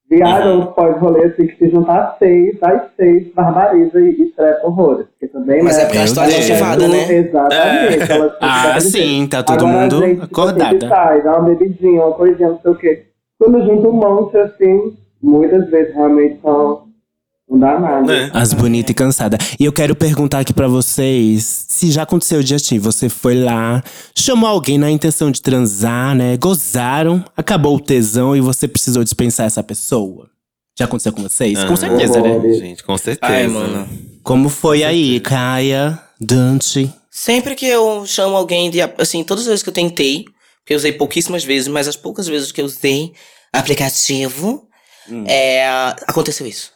[0.09, 5.07] Viaja os pós-rolês assim, que se juntar seis, das seis, barbariza e, e trepa horrores.
[5.07, 6.49] Porque também, Mas né, é porque a história é Deus.
[6.49, 7.13] motivada, né?
[7.13, 8.11] Exatamente.
[8.11, 10.69] elas- Ah, sim, tá todo Agora, mundo gente, tipo, acordada.
[10.71, 13.03] sempre sai, dá uma bebidinha, uma coisinha, não sei o quê.
[13.39, 16.83] Quando junta um monte assim, muitas vezes realmente são
[17.49, 18.15] não dá nada.
[18.15, 18.31] É.
[18.33, 19.39] As bonitas e cansadas.
[19.59, 23.83] E eu quero perguntar aqui pra vocês se já aconteceu de assim, você foi lá,
[24.17, 26.37] chamou alguém na intenção de transar, né?
[26.37, 30.29] Gozaram, acabou o tesão e você precisou dispensar essa pessoa.
[30.77, 31.63] Já aconteceu com vocês?
[31.65, 32.53] com Ah, certeza, né?
[32.53, 33.31] Gente, com certeza.
[33.33, 33.87] Ai, mano.
[34.23, 36.91] Como foi aí, Caia, Dante?
[37.11, 38.81] Sempre que eu chamo alguém de.
[38.81, 40.23] Assim, todas as vezes que eu tentei,
[40.61, 43.11] porque eu usei pouquíssimas vezes, mas as poucas vezes que eu usei
[43.51, 44.67] aplicativo,
[45.09, 45.25] Hum.
[45.27, 45.67] é,
[46.07, 46.71] aconteceu isso.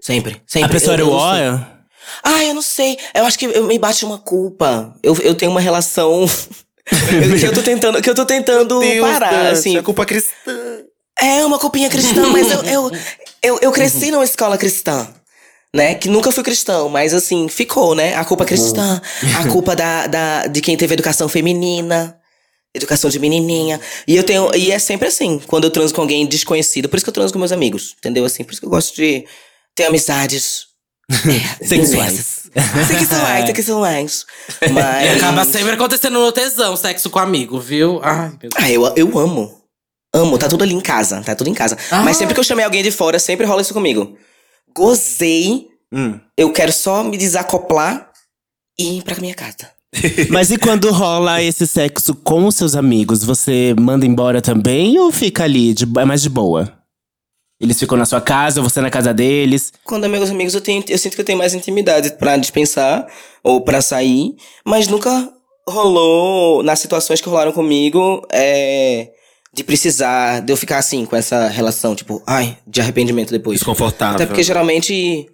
[0.00, 0.42] Sempre.
[0.46, 0.68] sempre.
[0.68, 1.80] A pessoa era eu, o eu ó?
[2.22, 2.98] Ah, eu não sei.
[3.14, 4.94] Eu acho que eu, me bate uma culpa.
[5.02, 6.24] Eu, eu tenho uma relação.
[6.90, 9.76] eu- que eu tô tentando, que eu tô tentando Deus, parar, Dante, assim.
[9.76, 10.82] é culpa cristã.
[11.18, 12.90] É uma culpinha cristã, mas eu, eu,
[13.42, 15.08] eu, eu cresci numa escola cristã.
[15.72, 15.94] Né?
[15.94, 18.16] Que nunca fui cristão, mas assim, ficou, né?
[18.16, 19.00] A culpa cristã,
[19.38, 22.18] a culpa da, da, de quem teve educação feminina,
[22.74, 23.80] educação de menininha.
[24.04, 24.52] E eu tenho.
[24.56, 26.88] E é sempre assim, quando eu transo com alguém desconhecido.
[26.88, 28.24] Por isso que eu transo com meus amigos, entendeu?
[28.24, 29.24] Assim, por isso que eu gosto de
[29.80, 30.66] ter amizades.
[31.10, 32.40] é, Sexuais.
[32.86, 34.26] Sexuais, sexuais.
[34.72, 35.06] Mas.
[35.06, 38.00] E acaba sempre acontecendo no tesão, sexo com amigo, viu?
[38.02, 38.52] Ai, meu Deus.
[38.56, 39.60] Ah, eu, eu amo.
[40.14, 41.76] Amo, tá tudo ali em casa, tá tudo em casa.
[41.90, 42.02] Ah.
[42.02, 44.16] Mas sempre que eu chamei alguém de fora, sempre rola isso comigo.
[44.76, 46.20] Gozei, Hum.
[46.36, 48.10] eu quero só me desacoplar
[48.78, 49.70] e ir pra minha casa.
[50.30, 55.10] Mas e quando rola esse sexo com os seus amigos, você manda embora também ou
[55.10, 56.79] fica ali, de, é mais de boa?
[57.60, 59.72] Eles ficam na sua casa ou você na casa deles?
[59.84, 63.06] Quando é meus amigos, eu, tenho, eu sinto que eu tenho mais intimidade pra dispensar
[63.44, 64.34] ou pra sair,
[64.64, 65.30] mas nunca
[65.68, 69.10] rolou, nas situações que rolaram comigo, é.
[69.52, 73.58] De precisar, de eu ficar assim, com essa relação, tipo, ai, de arrependimento depois.
[73.58, 74.14] Desconfortável.
[74.14, 75.26] Até porque geralmente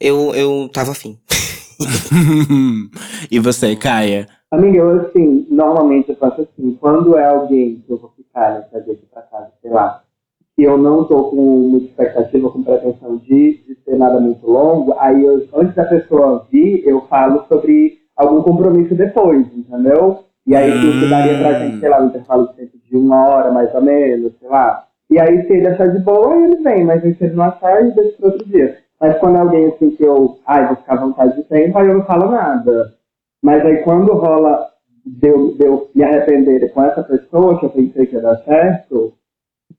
[0.00, 1.16] eu, eu tava afim.
[3.30, 4.26] e você, Caia?
[4.50, 8.60] Amiga, eu assim, normalmente eu faço assim, quando é alguém que eu vou ficar, né,
[8.68, 10.01] trazer aqui pra casa, sei lá,
[10.56, 14.94] que eu não tô com muita expectativa, com pretensão de, de ser nada muito longo,
[14.98, 20.24] aí eu, antes da pessoa vir, eu falo sobre algum compromisso depois, entendeu?
[20.46, 23.50] E aí isso daria pra gente, sei lá, um intervalo de tempo de uma hora,
[23.50, 24.84] mais ou menos, sei lá.
[25.10, 27.92] E aí se ele achar de boa, ele vem, mas se ele não achar, ele
[27.92, 28.78] deixa outro dia.
[29.00, 31.86] Mas quando é alguém assim que eu, ai, vou ficar à vontade de tempo, aí
[31.86, 32.94] eu não falo nada.
[33.42, 34.68] Mas aí quando rola
[35.04, 38.36] de eu, de eu me arrepender com essa pessoa que eu pensei que ia dar
[38.44, 39.12] certo,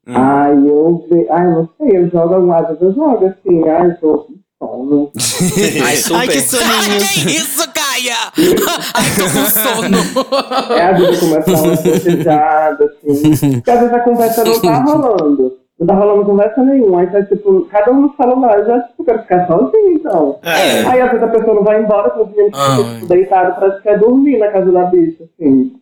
[0.06, 4.00] aí eu ve, ai, não sei, eu jogo algumas vezes eu jogo assim, ai, eu
[4.00, 5.10] tô com sono.
[5.84, 6.16] Ai, super.
[6.16, 6.98] Ai, que Ai, soninho.
[6.98, 8.14] que isso, Caia?
[8.94, 10.74] Ai, tô com sono.
[10.74, 13.52] É, vezes eu começo a uma bocejada, assim.
[13.54, 15.58] Porque às vezes a conversa não tá rolando.
[15.78, 17.00] Não tá rolando conversa nenhuma.
[17.00, 18.58] Aí tá tipo, cada um no celular.
[18.60, 20.38] Eu já tipo, quero ficar sozinho, então.
[20.42, 20.86] É.
[20.86, 22.94] Aí às vezes a pessoa não vai embora, porque eu Ai.
[22.94, 25.72] fico deitado pra quer dormir na casa da bicha, assim.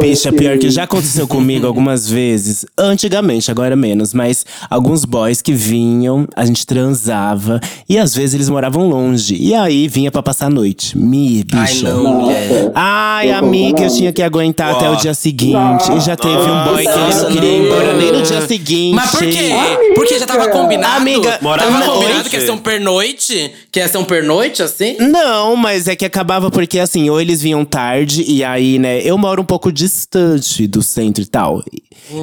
[0.00, 2.64] Bicha, pior que já aconteceu comigo algumas vezes.
[2.76, 4.12] Antigamente, agora menos.
[4.14, 7.60] Mas alguns boys que vinham, a gente transava.
[7.88, 9.36] E às vezes eles moravam longe.
[9.36, 10.96] E aí vinha pra passar a noite.
[10.96, 11.92] Me, Ai, bicha.
[11.92, 12.48] não, mulher.
[12.48, 12.72] Nossa.
[12.74, 15.52] Ai, amiga, eu tinha que aguentar até o dia seguinte.
[15.52, 15.94] Nossa.
[15.94, 18.94] E já teve um boy que ele não queria ir embora nem no dia seguinte.
[18.94, 19.52] Mas por quê?
[19.52, 19.94] Amiga.
[19.94, 20.96] Porque já tava combinado?
[20.96, 23.52] Amiga, Morava tava combinado que ia ser um pernoite?
[23.70, 24.96] Que ia ser um pernoite, assim?
[24.98, 29.16] Não, mas é que acabava porque assim, ou eles vinham tarde, e aí, né, eu
[29.18, 31.62] moro um pouco distante do centro e tal.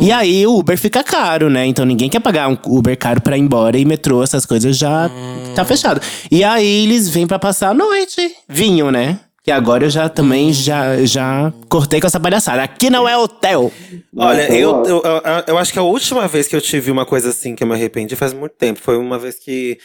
[0.02, 1.66] E aí o Uber fica caro, né?
[1.66, 5.10] Então ninguém quer pagar um Uber caro pra ir embora e metrô, essas coisas já
[5.56, 6.02] tá fechado.
[6.32, 8.36] E aí eles vêm pra passar a noite.
[8.48, 9.20] Vinham, né?
[9.44, 12.64] Que agora eu já também já, já cortei com essa palhaçada.
[12.64, 13.72] Aqui não é hotel.
[14.18, 15.04] Olha, eu, eu
[15.48, 17.76] eu, acho que a última vez que eu tive uma coisa assim que eu me
[17.76, 18.80] arrependi faz muito tempo.
[18.80, 19.78] Foi uma vez que,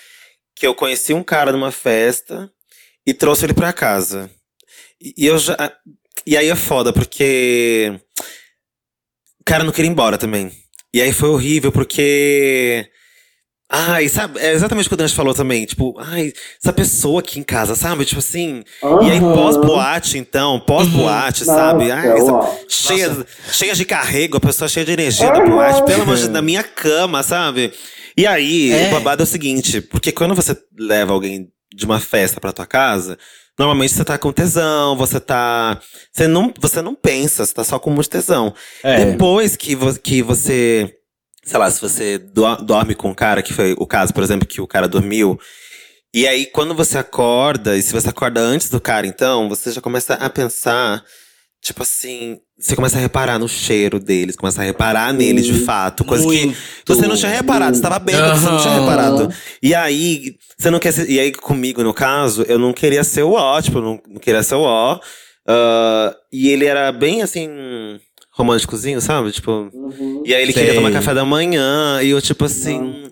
[0.56, 2.50] que eu conheci um cara numa festa
[3.06, 4.30] e trouxe ele pra casa.
[4.98, 5.54] E, e eu já.
[6.26, 7.92] E aí é foda, porque.
[9.40, 10.50] O cara não queria ir embora também.
[10.94, 12.86] E aí foi horrível, porque.
[13.72, 15.64] Ai, sabe, é exatamente o que o Dante falou também.
[15.64, 18.04] Tipo, ai, essa pessoa aqui em casa, sabe?
[18.04, 18.64] Tipo assim.
[19.02, 21.90] E aí, pós-boate, então, pós-boate, Nossa, sabe?
[21.92, 25.50] Ai, essa- cheia, cheia de carrego, a pessoa cheia de energia da Aham.
[25.50, 27.72] boate, pelo amor de Deus, na minha cama, sabe?
[28.16, 32.40] E aí, o babado é o seguinte, porque quando você leva alguém de uma festa
[32.40, 33.16] pra tua casa,
[33.60, 35.78] normalmente você tá com tesão, você tá.
[36.12, 38.54] Você não, você não pensa, você tá só com muito tesão.
[38.82, 39.04] É.
[39.04, 40.94] Depois que, vo- que você.
[41.44, 44.46] Sei lá, se você do- dorme com o cara, que foi o caso, por exemplo,
[44.48, 45.38] que o cara dormiu.
[46.12, 49.80] E aí, quando você acorda, e se você acorda antes do cara, então, você já
[49.80, 51.04] começa a pensar,
[51.62, 56.04] tipo assim, você começa a reparar no cheiro deles, começa a reparar neles de fato.
[56.04, 56.56] Coisa que Muito.
[56.86, 59.32] você não tinha reparado, você tava bem, você não tinha reparado.
[59.62, 61.08] E aí, você não quer ser.
[61.08, 64.20] E aí, comigo, no caso, eu não queria ser o ó, tipo, eu não, não
[64.20, 64.98] queria ser o ó.
[65.46, 67.48] Ah, e ele era bem assim.
[68.32, 69.32] românticozinho, sabe?
[69.32, 69.70] Tipo.
[69.72, 70.22] Uhum.
[70.24, 70.62] E aí ele Sei.
[70.62, 73.10] queria tomar café da manhã, e eu, tipo assim.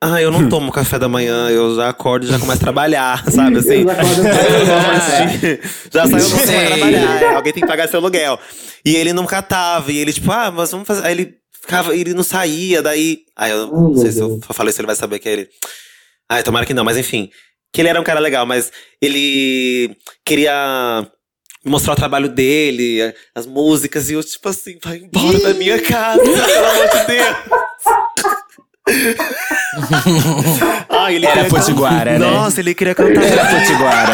[0.00, 3.24] Ah, eu não tomo café da manhã, eu já acordo e já começo a trabalhar,
[3.30, 3.58] sabe?
[3.58, 3.82] Assim.
[3.82, 5.60] Eu acordo e saio
[5.92, 8.38] já saiu pra trabalhar, é, alguém tem que pagar seu aluguel.
[8.84, 11.04] E ele não catava, e ele, tipo, ah, mas vamos fazer.
[11.04, 13.22] Aí ele ficava, ele não saía, daí.
[13.36, 15.48] Aí eu não sei se eu falei se ele vai saber que é ele.
[16.28, 17.28] Ai, tomara que não, mas enfim.
[17.72, 18.70] Que ele era um cara legal, mas
[19.02, 21.04] ele queria
[21.64, 26.22] mostrar o trabalho dele, as músicas, e eu, tipo assim, vai embora da minha casa,
[26.22, 27.36] pelo amor de Deus.
[30.88, 32.30] Ai, ele Era potiguara, né?
[32.30, 33.22] Nossa, ele queria cantar.
[33.22, 34.12] Era potiguara.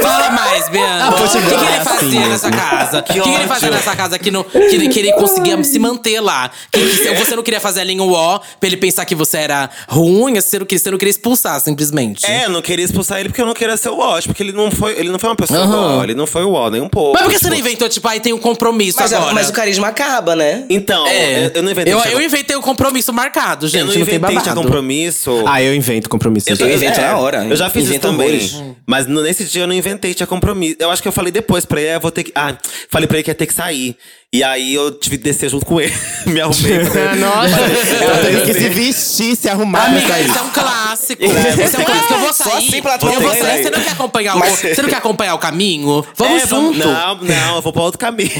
[0.00, 1.04] Fala mais, Bianca.
[1.04, 2.98] Ah, O que, que ele fazia assim, nessa casa?
[2.98, 5.78] O que, que ele fazia nessa casa que, não, que, ele, que ele conseguia se
[5.78, 6.50] manter lá?
[6.70, 9.68] Que, que você não queria fazer ali um ó pra ele pensar que você era
[9.88, 12.24] ruim, você não, queria- você não queria expulsar, simplesmente.
[12.26, 14.52] É, eu não queria expulsar ele porque eu não queria ser o Watch, porque ele
[14.52, 15.76] não foi, ele não foi uma pessoa Aham.
[15.96, 17.14] Wall, ele não foi o Wall, nem um pouco.
[17.14, 17.50] Mas por que você tipo.
[17.50, 19.34] não inventou, tipo, aí tem um compromisso Mas, agora?
[19.34, 20.64] mas o carisma acaba, né?
[20.70, 21.46] Então, É.
[21.46, 21.92] eu, eu não inventei.
[21.92, 23.80] Eu, eu inventei o compromisso marcado, gente.
[23.80, 24.54] eu não não, tem tinha babado.
[24.62, 25.44] compromisso.
[25.46, 26.50] Ah, eu invento compromisso.
[26.50, 26.56] Eu.
[26.56, 27.44] Eu invento na hora.
[27.44, 28.76] Eu já fiz isso também.
[28.86, 30.76] Mas nesse dia eu não inventei, tinha compromisso.
[30.78, 32.32] Eu acho que eu falei depois pra ele, ah, eu vou ter que.
[32.34, 32.56] Ah,
[32.90, 33.96] falei pra ele que ia ter que sair.
[34.30, 35.94] E aí eu tive que descer junto com ele.
[36.26, 36.80] Me arrumei.
[37.18, 41.22] Nossa, ela teve que se vestir, se arrumar Amiga, isso é um clássico.
[41.24, 42.12] Esse é um clássico.
[42.12, 42.68] Eu vou Só sair.
[42.68, 43.62] assim pra eu vou sair.
[43.62, 46.04] Você não quer acompanhar o, Mas- você não quer acompanhar o caminho?
[46.14, 46.78] Vamos É, junto.
[46.78, 48.30] Não, não, eu vou pra outro caminho.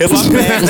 [0.00, 0.60] Eu vou a pé.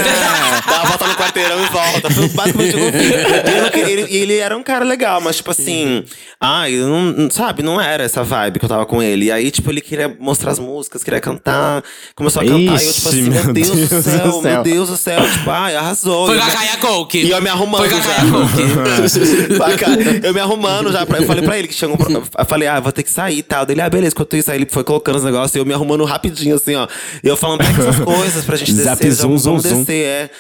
[0.67, 2.09] Dá uma volta no quarteirão e volta.
[2.35, 2.89] Basicamente eu.
[2.89, 6.03] E ele, ele, ele era um cara legal, mas tipo assim.
[6.41, 9.27] Ai, eu não, sabe, não era essa vibe que eu tava com ele.
[9.27, 11.83] E aí, tipo, ele queria mostrar as músicas, queria cantar.
[12.17, 12.59] Começou a cantar.
[12.59, 14.63] e eu, tipo Ixi, assim, meu meu Deus, do Deus céu, céu.
[14.65, 15.21] meu Deus do céu.
[15.31, 16.27] Tipo, ai, arrasou.
[16.27, 17.19] Foi com a Gaia Coke.
[17.23, 18.63] E eu me arrumando Foi com a Coke.
[20.27, 21.05] Eu me arrumando já.
[21.07, 21.97] pra- Eu falei pra ele que tinha um.
[21.97, 23.65] pro- Eu falei, ah, vou ter que sair e tal.
[23.67, 24.13] Dele, ah, beleza.
[24.15, 26.87] Enquanto isso, aí ele foi colocando os negócios e eu me arrumando rapidinho, assim, ó.
[27.23, 29.11] E eu falando, pega essas coisas pra gente Zap, descer.
[29.17, 29.79] já zoom, vamos zoom, zoom.
[29.81, 30.31] descer, é.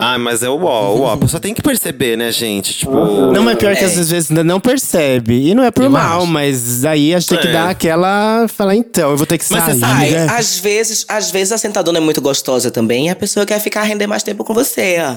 [0.00, 1.12] Ah, mas é o ó, o ó.
[1.14, 2.72] A pessoa tem que perceber, né, gente?
[2.72, 2.92] Tipo.
[3.32, 5.48] Não, mas pior que às vezes ainda não percebe.
[5.48, 6.26] E não é por Eu mal, acho.
[6.28, 7.52] mas aí a gente tem que É.
[7.52, 8.46] dar aquela.
[8.46, 9.74] Falar, então, eu vou ter que Mas sair.
[9.74, 10.26] você Ai, né?
[10.30, 13.82] às vezes, às vezes a sentadona é muito gostosa também e a pessoa quer ficar
[13.82, 14.98] render mais tempo com você.
[15.00, 15.16] ó.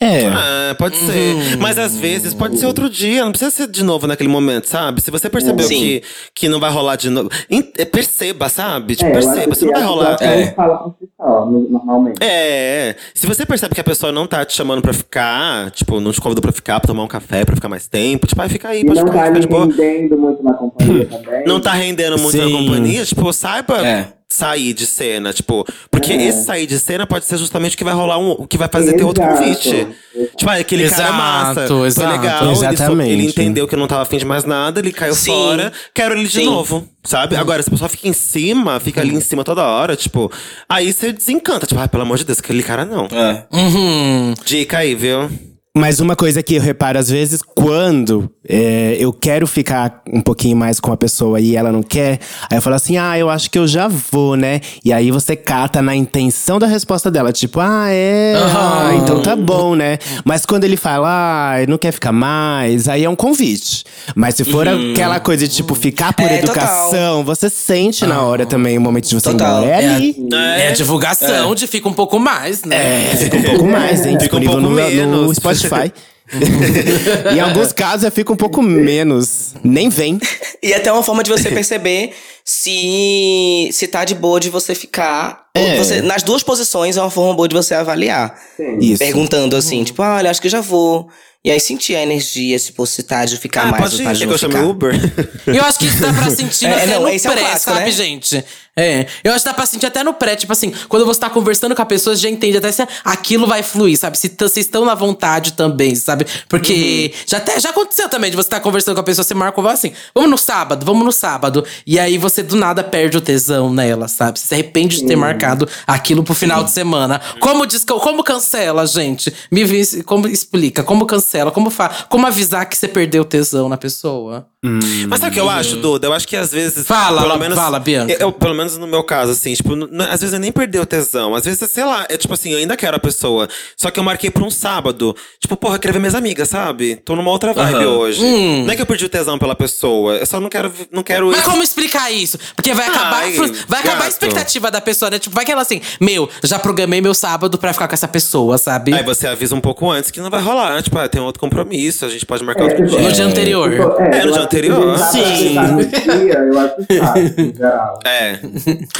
[0.00, 0.26] É.
[0.28, 1.58] Ah, pode ser.
[1.58, 5.02] Mas às vezes pode ser outro dia, não precisa ser de novo naquele momento, sabe?
[5.02, 5.78] Se você percebeu Sim.
[5.78, 6.02] que,
[6.34, 7.28] que não vai rolar de novo.
[7.76, 8.96] é, Perceba, sabe?
[8.96, 10.16] Tipo, É, perceba, se não vai rolar.
[10.22, 10.52] É.
[10.52, 12.16] fala normalmente.
[12.22, 16.12] É, se você percebe que a pessoa não tá te chamando pra ficar, tipo, não
[16.12, 18.68] te convidou pra ficar, pra tomar um café, pra ficar mais tempo, tipo, aí fica
[18.68, 19.66] aí, E pode não ficar, tá fica me de boa.
[19.66, 21.44] rendendo muito na companhia também.
[21.46, 22.52] Não tá rendendo muito na Sim.
[22.52, 24.08] companhia, tipo, saiba É.
[24.32, 26.22] sair de cena, tipo, porque É.
[26.26, 28.68] esse sair de cena pode ser justamente o que vai rolar um, o que vai
[28.68, 29.38] fazer ter outro Exato.
[29.38, 29.68] convite.
[29.68, 29.92] Exato.
[30.36, 32.10] Tipo, ah, aquele cara é Exato, massa, foi exato.
[32.12, 33.10] legal, ele, só- Exatamente.
[33.10, 35.30] ele entendeu que eu não tava afim de mais nada, ele caiu Sim.
[35.32, 36.44] fora, quero ele de Sim.
[36.46, 37.36] novo, sabe?
[37.36, 40.30] Agora, se a pessoa fica em cima, fica ali em cima toda hora, tipo,
[40.68, 43.06] aí você desencanta, tipo, ai, pelo amor de Deus, aquele cara não.
[43.06, 43.44] É.
[43.52, 44.34] Uhum.
[44.44, 45.30] Dica aí, viu?
[45.74, 50.54] Mas uma coisa que eu reparo às vezes, quando é, eu quero ficar um pouquinho
[50.54, 52.18] mais com a pessoa e ela não quer,
[52.50, 54.60] aí eu falo assim, ah, eu acho que eu já vou, né?
[54.84, 58.94] E aí você cata na intenção da resposta dela, tipo, ah, é, ah, Aham.
[58.96, 59.96] então tá bom, né?
[60.26, 61.08] Mas quando ele fala,
[61.54, 63.84] ah, não quer ficar mais, aí é um convite.
[64.14, 68.44] Mas se for aquela coisa de, tipo, ficar por É, educação, você sente na hora
[68.44, 69.64] também o momento de você Total.
[69.64, 70.16] É É a- ali.
[70.58, 73.10] É, a divulgação de fica um pouco mais, né?
[73.12, 74.18] É, fica um pouco mais, hein?
[74.20, 74.74] Fica um Disponível pouco no, no
[75.22, 75.38] menos.
[75.68, 75.92] Spotify.
[77.34, 79.54] em alguns casos, fica um pouco menos.
[79.62, 80.18] Nem vem.
[80.62, 82.12] E até uma forma de você perceber
[82.44, 85.46] se, se tá de boa de você ficar.
[85.56, 85.76] Ou É.
[85.76, 88.34] você- nas duas posições é uma forma boa de você avaliar.
[88.56, 88.78] Sim.
[88.80, 88.98] Isso.
[88.98, 91.08] Perguntando assim, tipo, ah, olha, acho que já vou.
[91.44, 94.16] E aí sentir a energia, tipo, se tá de ficar Ah, mais pode tá ir,
[94.16, 94.62] chame ficar.
[94.64, 94.94] Uber?
[95.46, 97.70] Eu acho que isso dá pra sentir É, até não, no esse é pré, clássico,
[97.72, 97.90] sabe, né?
[97.90, 98.44] gente?
[98.74, 101.28] É, eu acho que dá pra sentir até no pré, tipo assim, quando você tá
[101.28, 104.16] conversando com a pessoa, você já entende até se aquilo vai fluir, sabe?
[104.16, 106.24] Se vocês estão na vontade também, sabe?
[106.48, 109.60] Porque já, até, já aconteceu também de você estar conversando com a pessoa, você marca
[109.60, 111.62] e assim, vamos no sábado, vamos no sábado.
[111.86, 114.38] E aí você do nada perde o tesão nela, sabe?
[114.40, 117.20] Você se arrepende de ter marcado aquilo pro final de semana.
[117.40, 119.30] Como, diz, como cancela, gente?
[119.50, 119.62] Me
[120.04, 124.51] como explica, como cancela, como fa, como avisar que você perdeu tesão na pessoa?
[124.64, 126.06] Mas sabe o que eu acho, Duda?
[126.06, 126.86] Eu acho que às vezes.
[126.86, 128.16] Fala, pelo menos, fala, Bianca.
[128.20, 129.72] Eu, pelo menos no meu caso, assim, tipo,
[130.08, 131.34] às vezes eu nem perdi o tesão.
[131.34, 133.48] Às vezes, sei lá, é tipo assim, eu ainda quero a pessoa.
[133.76, 135.16] Só que eu marquei pra um sábado.
[135.40, 136.94] Tipo, porra, eu queria ver minhas amigas, sabe?
[137.04, 137.86] Tô numa outra vibe Aham.
[137.88, 138.22] hoje.
[138.24, 138.64] Hum.
[138.64, 140.14] Não é que eu perdi o tesão pela pessoa.
[140.14, 140.72] Eu só não quero.
[140.92, 142.38] Não quero Mas ir- como explicar isso?
[142.54, 143.32] Porque vai acabar, Ai,
[143.66, 144.08] vai acabar a gato.
[144.10, 145.18] expectativa da pessoa, né?
[145.18, 148.56] Tipo, vai que ela assim, meu, já programei meu sábado pra ficar com essa pessoa,
[148.58, 148.94] sabe?
[148.94, 150.80] Aí você avisa um pouco antes que não vai rolar.
[150.84, 153.08] Tipo, ah, tem outro compromisso, a gente pode marcar É, outro tipo, dia.
[153.08, 153.70] No dia anterior.
[153.72, 154.94] Tipo, É, no eu dia que anterior.
[154.94, 155.54] pra Sim.
[155.54, 157.98] dia, eu acho chato, em geral.
[158.04, 158.34] É.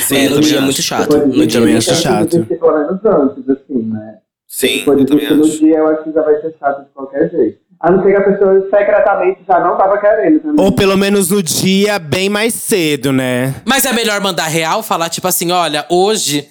[0.01, 0.63] Sim, É, no dia é acho.
[0.65, 1.17] muito chato.
[1.19, 2.37] No dia é acho muito chato.
[2.37, 4.15] existir pelo menos antes, assim, né?
[4.49, 5.59] Sim, eu também disso, no acho.
[5.59, 7.59] dia, eu acho que já vai ser chato de qualquer jeito.
[7.81, 10.65] A não ser que a pessoa secretamente já não tava querendo também.
[10.65, 13.57] Ou pelo menos no dia bem mais cedo, né?
[13.65, 16.49] Mas é melhor mandar real, falar tipo assim, olha, hoje.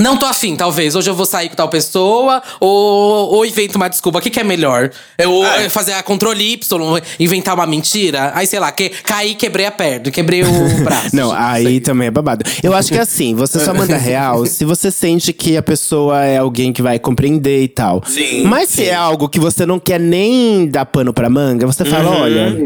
[0.00, 0.94] Não tô afim, talvez.
[0.94, 4.18] Hoje eu vou sair com tal pessoa, ou, ou invento uma desculpa.
[4.18, 4.90] O que, que é melhor?
[5.18, 5.68] Eu Ah.
[5.70, 8.30] fazer a controle Y, inventar uma mentira?
[8.34, 10.46] Aí, sei lá, que, caí, quebrei a perna, quebrei o
[10.84, 11.14] braço.
[11.14, 12.44] Não, aí também é babado.
[12.62, 16.38] Eu acho que assim, você só manda real se você sente que a pessoa é
[16.38, 18.02] alguém que vai compreender e tal.
[18.06, 18.84] Sim, Mas se sim.
[18.84, 22.20] é algo que você não quer nem dar pano pra manga, você fala, Uhum.
[22.22, 22.58] olha.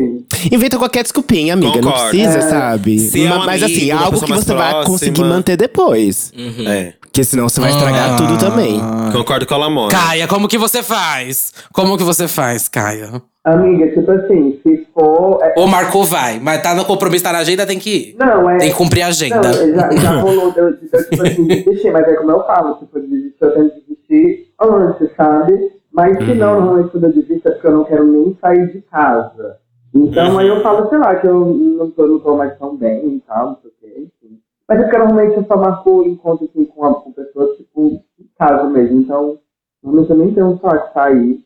[0.51, 1.81] Inventa qualquer desculpinha, amiga.
[1.81, 2.11] Não Concordo.
[2.11, 2.41] precisa, É.
[2.51, 2.99] sabe?
[2.99, 4.85] Se é um Ma- Mas amigo, assim, algo que você vai próxima.
[4.85, 6.33] conseguir manter depois.
[6.67, 6.93] É.
[7.13, 8.17] Porque senão você vai estragar Ah.
[8.17, 8.81] tudo também.
[9.13, 9.91] Concordo com a Lamona.
[9.91, 11.53] Caia, como que você faz?
[11.71, 13.21] Como que você faz, Caia?
[13.45, 15.39] Amiga, tipo assim, se for.
[15.43, 16.41] é- Ou marcou, vai.
[16.41, 18.17] Mas tá no compromisso, tá na agenda, tem que ir.
[18.19, 18.57] Não, é.
[18.57, 19.37] Tem que cumprir a agenda.
[19.43, 22.99] Não, já, já rolou eu, eu, tipo assim, desistir, mas é como eu falo, tipo,
[22.99, 25.71] desistir, eu tento desistir antes, sabe?
[25.93, 28.81] Mas se não, normalmente quando eu desisto é porque eu não quero nem sair de
[28.91, 29.57] casa.
[29.95, 33.17] Então aí eu falo, sei lá, que eu não tô, não tô mais tão bem
[33.17, 34.07] e tal, não sei o quê.
[34.73, 38.27] Mas é porque normalmente eu só marco encontro assim, com, a, com pessoas, tipo, em
[38.39, 39.01] casa mesmo.
[39.03, 39.39] Então,
[39.83, 41.45] normalmente eu nem tenho um saco de sair.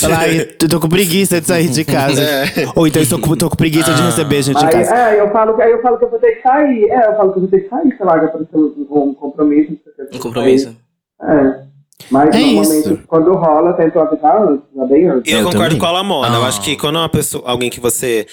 [0.00, 2.22] Fala, ai, eu tô com preguiça de sair de casa.
[2.76, 4.94] Ou então eu tô com, tô com preguiça de receber gente em Aí, casa.
[4.94, 6.84] é, eu falo, que- aí eu falo que eu vou ter que sair.
[6.90, 9.14] É, eu falo que eu vou ter que sair, sei lá, que apareceu um, um
[9.14, 9.76] compromisso.
[9.98, 10.76] eu Um compromisso.
[11.22, 11.62] É.
[12.10, 12.98] Mas É normalmente isso.
[13.06, 15.32] quando rola, eu tento avisar antes, bem antes.
[15.32, 15.78] Eu, Eu concordo também.
[15.78, 16.34] com a Lamona.
[16.36, 16.48] Eu Ah.
[16.48, 18.26] acho que quando é uma pessoa, alguém que você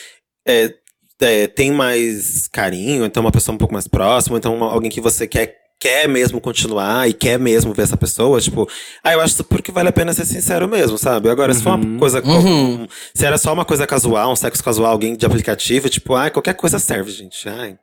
[0.48, 0.74] é,
[1.22, 5.01] é, tem mais carinho, então uma pessoa um pouco mais próxima, então uma- alguém que
[5.01, 8.67] você quer, quer mesmo continuar e quer mesmo ver essa pessoa, tipo,
[9.03, 11.30] ah, eu acho super que vale a pena ser sincero mesmo, sabe?
[11.30, 12.22] Agora, se for uma coisa.
[12.22, 12.88] Uhum.
[13.13, 16.53] Se era só uma coisa casual, um sexo casual, alguém de aplicativo, tipo, ah, qualquer
[16.55, 17.47] coisa serve, gente.
[17.47, 17.78] Ai.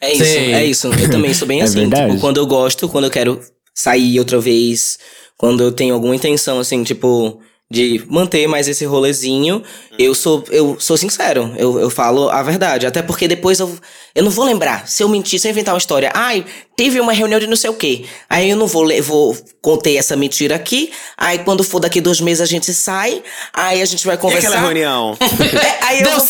[0.00, 0.52] É isso, Sim.
[0.52, 0.86] é isso.
[0.88, 1.80] Eu também sou bem É assim.
[1.80, 2.08] verdade.
[2.10, 3.40] Tipo, quando eu gosto, quando eu quero
[3.74, 4.98] sair outra vez,
[5.36, 7.40] quando eu tenho alguma intenção, assim, tipo,
[7.74, 9.62] de manter mais esse rolezinho,
[9.98, 11.52] eu sou eu sou sincero.
[11.58, 12.86] Eu, eu falo a verdade.
[12.86, 13.76] Até porque depois eu,
[14.14, 14.86] eu não vou lembrar.
[14.88, 16.44] Se eu mentir, se eu inventar uma história, ai,
[16.76, 18.04] teve uma reunião de não sei o quê.
[18.30, 20.92] Aí eu não vou, vou contei essa mentira aqui.
[21.16, 23.22] Aí quando for daqui dois meses a gente sai.
[23.52, 24.48] Aí a gente vai E conversar.
[24.48, 25.16] aquela reunião?
[25.54, 26.26] É, aí eu Deu vou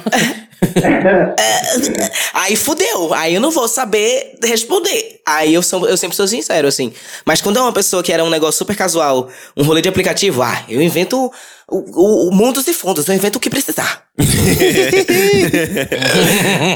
[2.34, 3.12] Aí fudeu.
[3.14, 5.20] Aí eu não vou saber responder.
[5.26, 6.92] Aí eu, sou, eu sempre sou sincero, assim.
[7.24, 10.42] Mas quando é uma pessoa que era um negócio super casual, um rolê de aplicativo,
[10.42, 11.32] ah, eu invento
[11.66, 14.02] o, o, o mundos e fundos, eu invento o que precisar.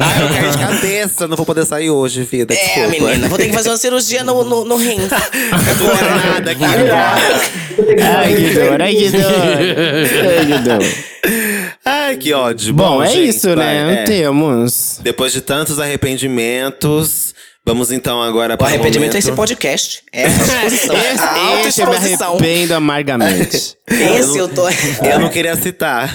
[0.00, 2.54] ah, eu caí de cabeça, não vou poder sair hoje, vida.
[2.54, 2.88] É, Desculpa.
[2.88, 4.98] menina, vou ter que fazer uma cirurgia no, no, no rim.
[5.52, 6.56] Agora nada.
[8.18, 9.32] Ai, que dor, ai, que dor.
[10.26, 10.82] Ai, que dor.
[11.88, 12.74] Ai, que ódio.
[12.74, 14.02] Bom, é gente, isso, vai, né?
[14.02, 14.04] é.
[14.04, 14.98] Temos.
[15.02, 17.34] Depois de tantos arrependimentos,
[17.64, 20.02] vamos então agora O para arrependimento é esse podcast.
[20.12, 21.26] Essa exposição.
[21.26, 23.74] A Esse eu me arrependo amargamente.
[23.88, 24.68] Esse eu tô.
[24.68, 26.12] Eu não queria citar.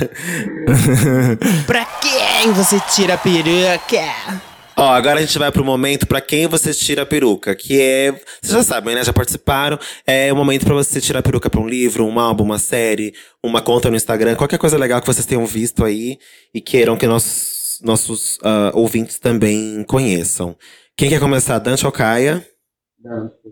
[1.65, 4.52] pra quem você tira a peruca?
[4.75, 8.11] Ó, agora a gente vai pro momento pra quem você tira a peruca, que é,
[8.11, 9.03] vocês já sabem, né?
[9.03, 9.77] Já participaram.
[10.05, 13.13] É o momento pra você tirar a peruca pra um livro, um álbum, uma série,
[13.43, 16.17] uma conta no Instagram, qualquer coisa legal que vocês tenham visto aí
[16.53, 17.53] e queiram que nossos
[17.83, 20.55] nossos ah, ouvintes também conheçam.
[20.95, 22.45] Quem quer começar, Dante ou Caia?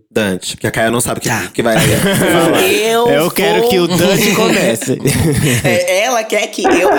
[0.09, 1.49] Dante, porque a Caia não sabe o que, Tá.
[1.53, 2.61] que vai falar.
[2.63, 4.97] Eu, Eu quero que o Dante comece.
[5.63, 6.89] É, ela quer que eu.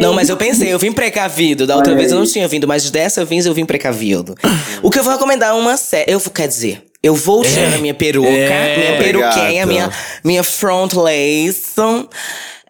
[0.00, 1.66] Não, mas eu pensei, eu vim precavido.
[1.66, 4.34] Da outra vez eu não tinha vindo, mas dessa vez eu vim precavido.
[4.82, 6.12] O que eu vou recomendar é uma série.
[6.12, 9.90] Eu, quer dizer, eu vou tirar a minha peruca, É, minha peruquinha, minha,
[10.22, 11.74] minha front lace.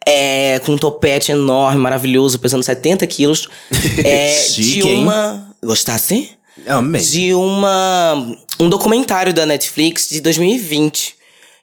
[0.09, 3.49] É, com um topete enorme, maravilhoso, pesando 70 quilos.
[4.05, 5.03] É, Chique, de hein?
[5.03, 5.49] uma.
[5.64, 6.31] Gostasse?
[6.67, 7.01] Amei.
[7.03, 11.15] de uma um documentário da Netflix de 2020.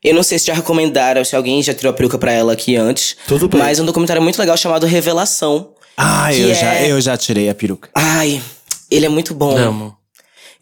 [0.03, 2.75] Eu não sei se já recomendaram, se alguém já tirou a peruca pra ela aqui
[2.75, 3.15] antes.
[3.27, 3.59] Tudo bem.
[3.61, 5.69] Mas um documentário muito legal chamado Revelação.
[5.95, 7.89] Ah, eu, já, é- eu já tirei a peruca.
[7.95, 8.41] Ai,
[8.91, 9.55] ele é muito bom.
[9.57, 9.95] Amo.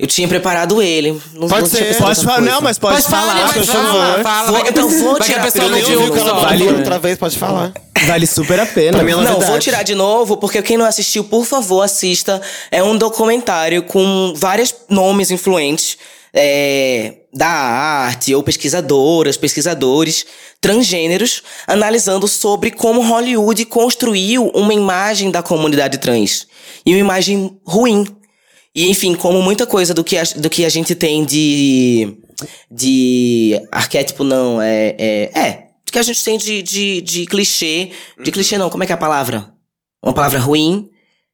[0.02, 1.12] Eu tinha preparado ele.
[1.36, 1.96] Não, Pode não ser.
[1.96, 3.84] Pode falar, não, mas pode, falar, mas por fala,
[4.16, 4.24] favor.
[4.24, 4.52] fala.
[4.52, 6.14] Vou- que- então vou vai que tirar a pessoa não viu.
[6.42, 7.72] Vale outra vez, pode falar.
[8.08, 8.98] Vale super a pena.
[8.98, 12.42] Ela- Não, vou tirar de novo, porque quem não assistiu, por favor, assista.
[12.72, 16.00] É um documentário com vários nomes influentes
[16.34, 20.26] é, da arte, ou pesquisadoras, pesquisadores
[20.60, 26.48] transgêneros, analisando sobre como Hollywood construiu uma imagem da comunidade trans.
[26.86, 28.06] E uma imagem ruim.
[28.74, 32.18] E, enfim, como muita coisa do que a, do que a gente tem de.
[32.70, 34.96] de arquétipo, não, é.
[34.98, 35.40] É.
[35.40, 37.92] é do que a gente tem de, de, de clichê.
[38.24, 39.52] De clichê, não, como é que é a palavra?
[40.02, 40.90] Uma palavra ruim,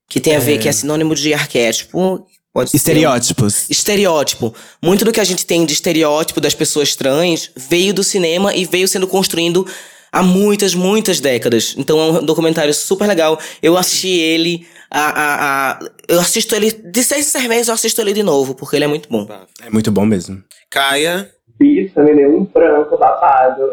[0.10, 2.26] que tem a ver, que é sinônimo de arquétipo.
[2.52, 3.70] Pode ser um- Estereótipos.
[3.70, 4.54] Estereótipo.
[4.82, 8.66] Muito do que a gente tem de estereótipo das pessoas trans veio do cinema e
[8.66, 9.68] veio sendo construindo
[10.12, 11.76] há muitas, muitas décadas.
[11.78, 13.40] Então é um documentário super legal.
[13.62, 14.66] Eu assisti ele.
[14.90, 16.72] A, a, a- eu assisto ele.
[16.72, 19.28] De seis em seis meses eu assisto ele de novo, porque ele é muito bom.
[19.62, 20.42] É muito bom mesmo.
[20.70, 21.30] Caia.
[21.60, 23.72] Bicho, também deu um branco babado.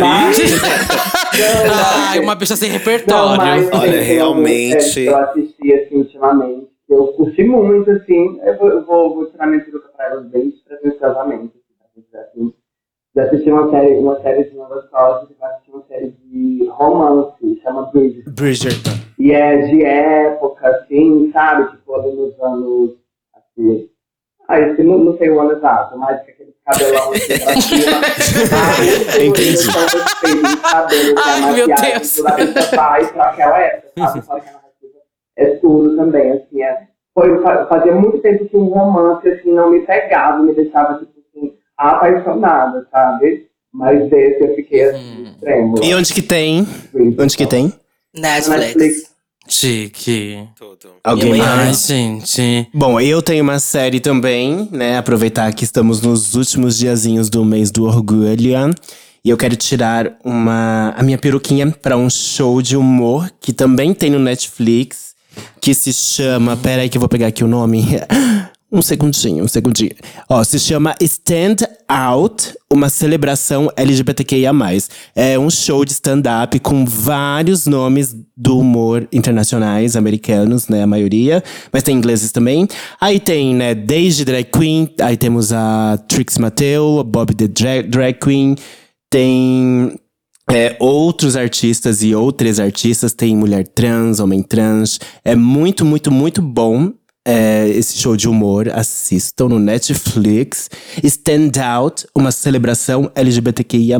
[0.00, 0.36] Mas,
[2.10, 3.36] Ai, uma bicha sem não, repertório.
[3.42, 6.66] mas, Olha, assim, realmente- Eu, eu assisti, assim, ultimamente.
[6.88, 8.38] Eu curti muito, assim.
[8.44, 11.52] Eu vou, eu vou, vou tirar minha peruca pra elas bem despretensiosamente.
[12.14, 12.52] Assim,
[13.14, 17.60] já assisti uma série, uma série de novas costas, eu assisti uma série de romance,
[17.62, 18.28] chama Bridget.
[18.30, 18.90] Bridgerton.
[19.18, 21.70] E é de época, assim, sabe?
[21.72, 22.90] Tipo, ali nos anos.
[23.34, 23.88] Assim,
[24.48, 28.00] ah, esse, não, não sei o ano exato, mas com aquele cabelão assim pra cima.
[29.20, 29.66] Eu Entendi.
[30.62, 32.18] cabelos, da Ai, meu Deus.
[32.74, 34.20] vai pra aquela época, sabe?
[34.42, 34.98] Que a narrativa
[35.36, 36.62] é tudo também, assim.
[36.62, 40.98] É, foi, fa- fazia muito tempo que um romance, assim, não me pegava, me deixava,
[40.98, 41.11] tipo assim,
[41.90, 43.46] apaixonada, sabe?
[43.72, 45.82] Mas desse eu fiquei, assim, extremo.
[45.82, 46.66] E onde que tem?
[47.18, 47.72] Onde que tem?
[48.14, 48.48] Netflix.
[48.48, 49.12] Netflix.
[49.48, 50.48] Chique.
[50.56, 50.94] Tudo.
[51.02, 51.86] Alguém mais?
[51.86, 52.68] gente.
[52.72, 54.98] Bom, eu tenho uma série também, né?
[54.98, 58.72] Aproveitar que estamos nos últimos diazinhos do mês do orgulho.
[59.24, 63.94] E eu quero tirar uma a minha peruquinha pra um show de humor que também
[63.94, 65.14] tem no Netflix,
[65.60, 67.84] que se chama, pera aí que eu vou pegar aqui o nome.
[68.72, 69.90] Um segundinho, um segundinho.
[70.26, 71.56] Ó, se chama Stand
[71.86, 74.50] Out, uma celebração LGBTQIA+.
[75.14, 81.44] É um show de stand-up com vários nomes do humor internacionais, americanos, né, a maioria.
[81.70, 82.66] Mas tem ingleses também.
[82.98, 87.86] Aí tem, né, desde drag queen, aí temos a Trix Mateo, a Bob the Drag,
[87.86, 88.56] drag Queen.
[89.10, 89.94] Tem
[90.50, 93.12] é, outros artistas e outras artistas.
[93.12, 94.98] Tem mulher trans, homem trans.
[95.22, 96.90] É muito, muito, muito bom.
[97.24, 100.68] É, esse show de humor, assistam no Netflix.
[101.02, 103.98] Stand Out, uma celebração LGBTQIA.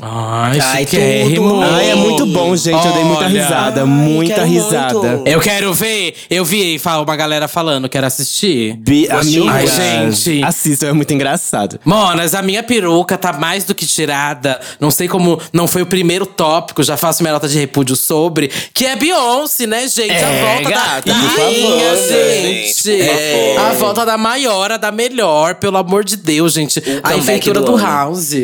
[0.00, 1.62] Ai, Ai, tudo.
[1.62, 2.86] Ai, é muito bom, gente.
[2.86, 3.42] Eu dei muita Olha.
[3.42, 5.16] risada, Ai, muita risada.
[5.16, 5.28] muito.
[5.28, 6.14] Eu quero ver.
[6.28, 8.76] Eu vi uma galera falando, quero assistir.
[8.76, 10.44] Bi, amiga, Ai, gente.
[10.44, 11.80] Assistam, é muito engraçado.
[11.84, 14.60] Monas, a minha peruca tá mais do que tirada.
[14.78, 18.50] Não sei como não foi o primeiro tópico, já faço minha nota de repúdio sobre.
[18.74, 20.10] Que é Beyoncé, né, gente?
[20.10, 23.00] É, a volta gata, da, da por rainha, favor, gente.
[23.00, 26.78] É, a volta da maior, a da melhor, pelo amor de Deus, gente.
[26.78, 27.84] a comeback inventura do do ano.
[27.84, 28.34] House.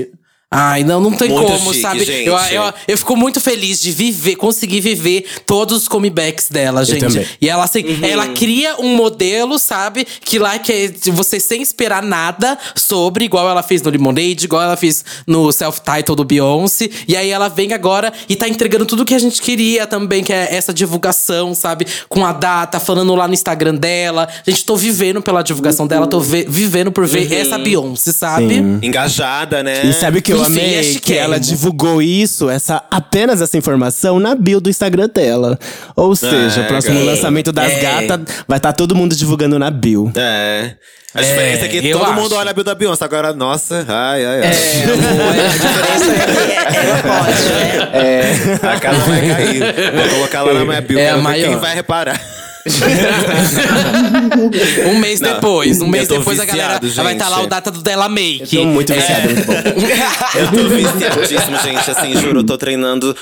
[0.49, 2.05] Ai, não, não tem Muito como, chique, sabe?
[2.05, 2.29] gente.
[2.29, 7.37] Eu, eu, eu fico muito feliz de viver, conseguir viver todos os comebacks dela, gente.
[7.41, 10.07] E ela assim, ela cria um modelo, sabe?
[10.25, 14.63] Que lá que é você sem esperar nada sobre, igual ela fez no Lemonade, igual
[14.63, 16.89] ela fez no self-title do Beyoncé.
[17.09, 20.33] E aí ela vem agora e tá entregando tudo que a gente queria também, que
[20.33, 21.89] é essa divulgação, sabe?
[22.09, 24.29] Com a data, falando lá no Instagram dela.
[24.47, 28.55] Gente, tô vivendo pela divulgação dela, tô ve- vivendo por ver essa Beyoncé, sabe?
[28.55, 28.79] Sim.
[28.81, 29.85] Engajada, né?
[29.87, 30.75] E sabe o que eu amei?
[30.77, 31.25] é que chiquérrimo.
[31.25, 35.59] ela divulgou isso, essa, apenas essa informação, na bio do Instagram dela.
[35.95, 37.07] Ou seja, É, o próximo gata.
[37.11, 37.81] lançamento das É.
[37.81, 40.13] gatas vai estar todo mundo divulgando na bio.
[40.17, 40.73] É.
[41.15, 42.21] A É, diferença é que eu todo acho.
[42.21, 43.03] mundo olha a Bill da Beyoncé.
[43.03, 44.49] Agora, nossa, ai, ai, ai.
[44.53, 46.13] a diferença
[46.53, 48.75] é que ela pode, né?
[48.75, 49.61] A casa vai cair.
[49.95, 50.99] Vou colocar lá na minha Bill.
[50.99, 51.49] É a maior.
[51.49, 52.21] quem vai reparar.
[54.91, 57.47] Um mês Não, depois, um mês depois a galera viciado, vai estar lá gente.
[57.47, 58.57] o data do Della Make.
[58.57, 59.55] Eu tô muito viciado, é muito bom.
[60.39, 61.89] Eu tô viciadíssimo, gente.
[61.91, 63.17] Assim, juro, eu tô treinando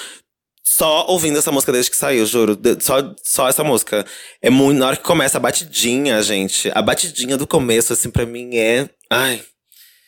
[0.65, 2.59] só ouvindo essa música desde que saiu, juro.
[2.81, 4.05] Só, só essa música.
[4.43, 4.79] É muito.
[4.79, 6.71] Na hora que começa a batidinha, gente.
[6.75, 8.89] A batidinha do começo, assim, pra mim é.
[9.11, 9.41] Ai.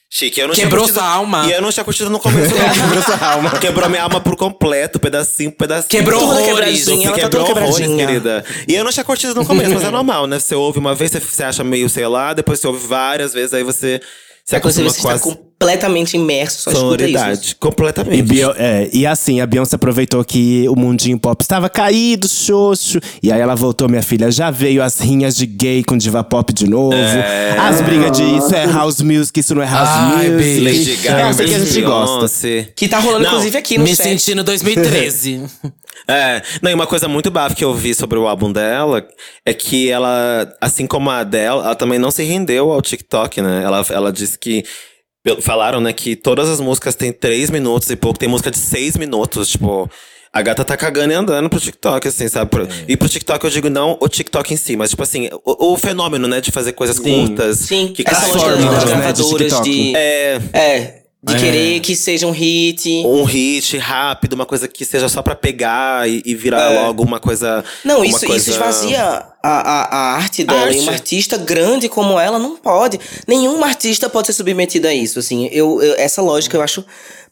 [0.09, 1.47] Chique, eu não Quebrou tinha curtido, sua alma.
[1.47, 2.55] E eu não tinha curtido no começo.
[2.55, 3.51] Quebrou sua alma.
[3.59, 5.89] Quebrou minha alma por completo, pedacinho, por pedacinho.
[5.91, 6.47] Quebrou Toda horrores.
[6.85, 8.07] quebradinha, ela tá Quebrou toda horrores, quebradinha.
[8.07, 8.45] querida.
[8.69, 10.39] E eu não tinha curtido no começo, mas é normal, né?
[10.39, 13.53] Você ouve uma vez, você, você acha meio, sei lá, depois você ouve várias vezes,
[13.53, 14.01] aí você
[14.53, 17.13] Aí quando você, acostuma você com está completamente imerso, só escuta isso.
[17.19, 17.51] sonoridade.
[17.51, 18.23] E, Completamente.
[18.23, 23.01] Bio- é, e assim, a Beyoncé aproveitou que o mundinho pop estava caído, xoxo.
[23.23, 24.31] E aí ela voltou, minha filha.
[24.31, 26.95] Já veio as rinhas de gay com diva pop de novo.
[27.59, 30.61] As brigas de isso é house music, isso não é house Ai, music.
[30.61, 32.29] Lady Gaga, é assim que a gente gosta.
[32.77, 34.09] Que tá rolando, Não, inclusive, aqui no Me set.
[34.11, 35.43] senti no 2013.
[36.07, 39.05] É, não, e uma coisa muito bafo que eu vi sobre o álbum dela
[39.45, 43.63] é que ela, assim como a Adele, ela também não se rendeu ao TikTok, né?
[43.65, 44.65] Ela, ela disse que.
[45.41, 48.97] Falaram, né, que todas as músicas têm três minutos e pouco, tem música de seis
[48.97, 49.91] minutos, tipo.
[50.33, 52.51] A gata tá cagando e andando pro TikTok, assim, sabe?
[52.51, 55.73] Pro- E pro TikTok eu digo não o TikTok em si, mas tipo assim, o,
[55.73, 57.61] o fenômeno, né, de fazer coisas curtas.
[57.61, 59.23] Sim, que essa lógica né, de
[59.63, 59.97] de.
[59.97, 62.89] É, É, de querer que seja um hit.
[63.07, 67.19] um hit rápido, uma coisa que seja só pra pegar e, e virar logo uma
[67.19, 67.65] coisa.
[67.83, 70.63] Não, uma isso, isso coisa- esvazia a, a, a arte dela.
[70.67, 70.79] arte.
[70.79, 72.99] E uma artista grande como ela não pode.
[73.27, 75.19] Nenhuma artista pode ser submetida a isso.
[75.19, 76.85] Assim, eu, eu- essa lógica eu acho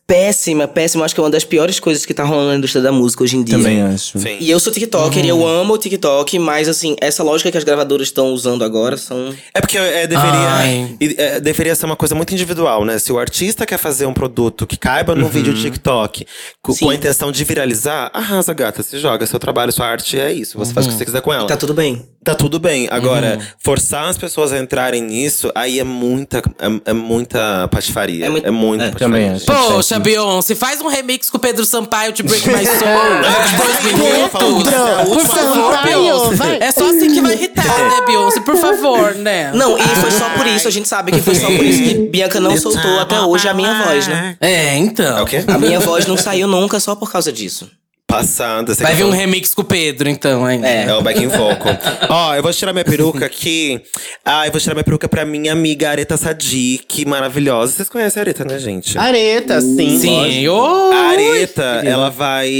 [0.07, 1.05] péssima, péssima.
[1.05, 3.37] Acho que é uma das piores coisas que tá rolando na indústria da música hoje
[3.39, 3.57] em dia.
[3.57, 4.19] Também acho.
[4.19, 4.37] Sim.
[4.39, 7.65] E eu sou TikToker e eu amo o TikTok, mas assim, essa lógica que as
[7.65, 9.35] gravadoras estão usando agora são.
[9.55, 12.99] É porque é, deveria, e, é, deveria ser uma coisa muito individual, né?
[12.99, 16.27] Se o artista quer fazer um produto que caiba no vídeo TikTok
[16.61, 19.27] com, com a intenção de viralizar, arrasa, gata, se joga.
[19.27, 20.59] Seu trabalho, sua arte é isso.
[20.59, 21.47] Você faz o que você quiser com ela.
[21.49, 22.04] Tá tudo bem.
[22.25, 22.89] Tá tudo bem.
[22.91, 28.25] Agora, forçar as pessoas a entrarem nisso, aí é muita, é, é muita patifaria.
[28.25, 29.15] É É, muito- muita é, patifaria.
[29.27, 29.45] também acho.
[29.45, 32.89] Poxa, Beyoncé, faz um remix com o Pedro Sampaio de Break My Soul.
[32.89, 36.59] é a Por última favor, Beyoncé.
[36.61, 38.41] É só assim que vai irritar, né, Beyoncé?
[38.41, 39.53] Por favor, né?
[39.55, 41.95] Não, e foi só por isso, a gente sabe que foi só por isso que
[42.09, 44.37] Bianca não soltou até hoje a minha voz, né?
[44.41, 45.27] É, então.
[45.29, 45.53] É?
[45.53, 47.71] A minha voz não saiu nunca só por causa disso.
[48.07, 48.75] Passada.
[48.75, 50.69] você Vai vir um remix com o Pedro, então, ainda.
[50.69, 50.85] É.
[50.85, 51.77] É o backing vocal.
[52.09, 53.83] Ó, eu vou tirar minha peruca aqui.
[54.25, 57.73] Ah, eu vou tirar minha peruca pra minha amiga Areta Sadik, maravilhosa.
[57.73, 58.97] Vocês conhecem a Areta, né, gente?
[58.97, 59.99] Areta, sim.
[59.99, 60.93] Sim, ô.
[60.93, 62.51] A Areta, ela vai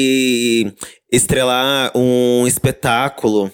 [1.13, 3.53] estrelar um espetáculo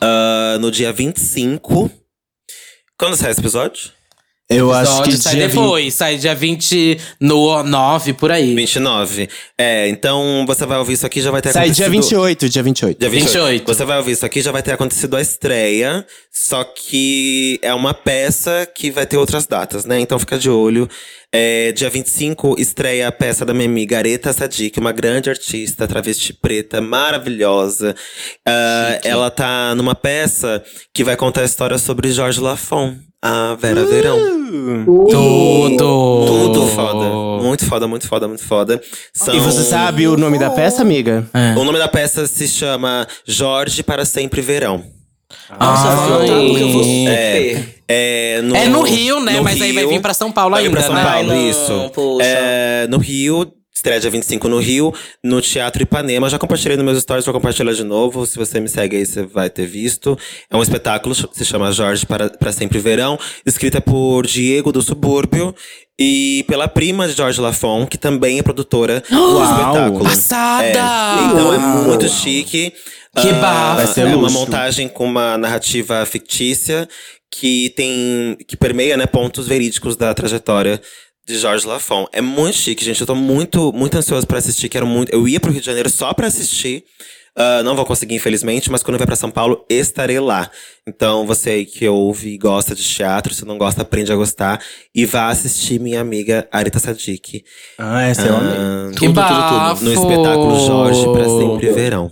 [0.00, 1.90] ah, no dia 25.
[2.98, 3.92] Quando sai esse episódio?
[4.50, 8.52] Eu acho que sai dia depois, sai dia 20 no 9, por aí.
[8.54, 9.28] 29.
[9.56, 11.54] É, então você vai ouvir isso aqui já vai ter 20...
[11.54, 12.22] Sai dia acontecido...
[12.22, 12.98] 28, dia 28.
[12.98, 13.32] Dia 28.
[13.32, 13.66] 28.
[13.66, 16.04] Você vai ouvir isso aqui, já vai ter acontecido a estreia.
[16.32, 20.00] Só que é uma peça que vai ter outras datas, né?
[20.00, 20.88] Então fica de olho.
[21.32, 26.32] É, dia 25 estreia a peça da minha amiga Areta Sadik, uma grande artista, travesti
[26.32, 27.94] preta, maravilhosa.
[28.44, 30.60] Ah, ela tá numa peça
[30.92, 34.18] que vai contar a história sobre Jorge Lafon, a Vera Verão.
[35.10, 36.26] Tudo.
[36.26, 37.42] Tudo foda.
[37.44, 38.80] Muito foda, muito foda, muito foda.
[39.14, 39.34] São...
[39.34, 41.26] E você sabe o nome da peça, amiga?
[41.56, 44.82] O nome da peça se chama Jorge para Sempre Verão.
[45.58, 45.96] Nossa, Ai.
[45.96, 47.68] vou anotar porque eu vou super.
[47.88, 49.32] É no, É no Rio, né?
[49.36, 49.92] no Mas aí vai Rio.
[49.94, 51.04] vir pra São Paulo Vai vir ainda, pra São né?
[51.04, 51.90] Paulo, Ai, não, isso.
[51.94, 52.26] poxa.
[52.26, 54.92] É, no Rio, estreia dia 25 no Rio,
[55.24, 56.28] no Teatro Ipanema.
[56.28, 58.26] Já compartilhei nos meus stories, vou compartilhar de novo.
[58.26, 60.18] Se você me segue aí, você vai ter visto.
[60.50, 65.54] É um espetáculo, se chama Jorge para, para Sempre Verão, escrita por Diego do Subúrbio
[65.98, 69.44] e pela prima de Jorge Lafon, que também é produtora do Uau!
[69.44, 70.04] espetáculo.
[70.04, 70.66] Passada!
[70.68, 72.72] É, então é muito chique.
[73.16, 73.76] Que Ah, bafo.
[73.76, 76.86] Vai ser é uma montagem com uma narrativa fictícia
[77.30, 78.36] que tem.
[78.46, 80.80] que permeia, né, pontos verídicos da trajetória
[81.26, 82.06] de Jorge Lafon.
[82.12, 83.00] É muito chique, gente.
[83.00, 84.68] Eu tô muito, muito ansioso pra assistir.
[84.68, 85.12] Quero muito.
[85.12, 86.84] Eu ia pro Rio de Janeiro só pra assistir.
[87.36, 90.50] Ah, não vou conseguir, infelizmente, mas quando eu vier pra São Paulo, estarei lá.
[90.86, 94.60] Então, você aí que ouve e gosta de teatro, se não gosta, aprende a gostar.
[94.92, 97.44] E vá assistir minha amiga Arita Sadik.
[97.78, 99.84] Ah, essa é uma Ah, Que bafo.
[99.84, 102.10] no espetáculo Jorge pra Sempre Verão.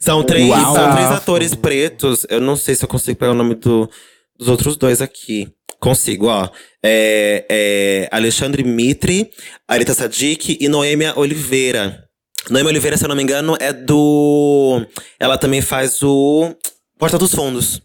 [0.00, 0.74] São três, Uau.
[0.74, 2.26] são três atores pretos.
[2.28, 3.88] Eu não sei se eu consigo pegar o nome do-
[4.36, 5.48] dos outros dois aqui.
[5.80, 6.48] Consigo, ó.
[6.86, 9.30] É, é Alexandre Mitri,
[9.66, 12.04] Arita Sadik e Noêmia Oliveira.
[12.50, 14.84] Noêmia Oliveira, se eu não me engano, é do.
[15.18, 16.54] Ela também faz o
[16.98, 17.80] Porta dos Fundos.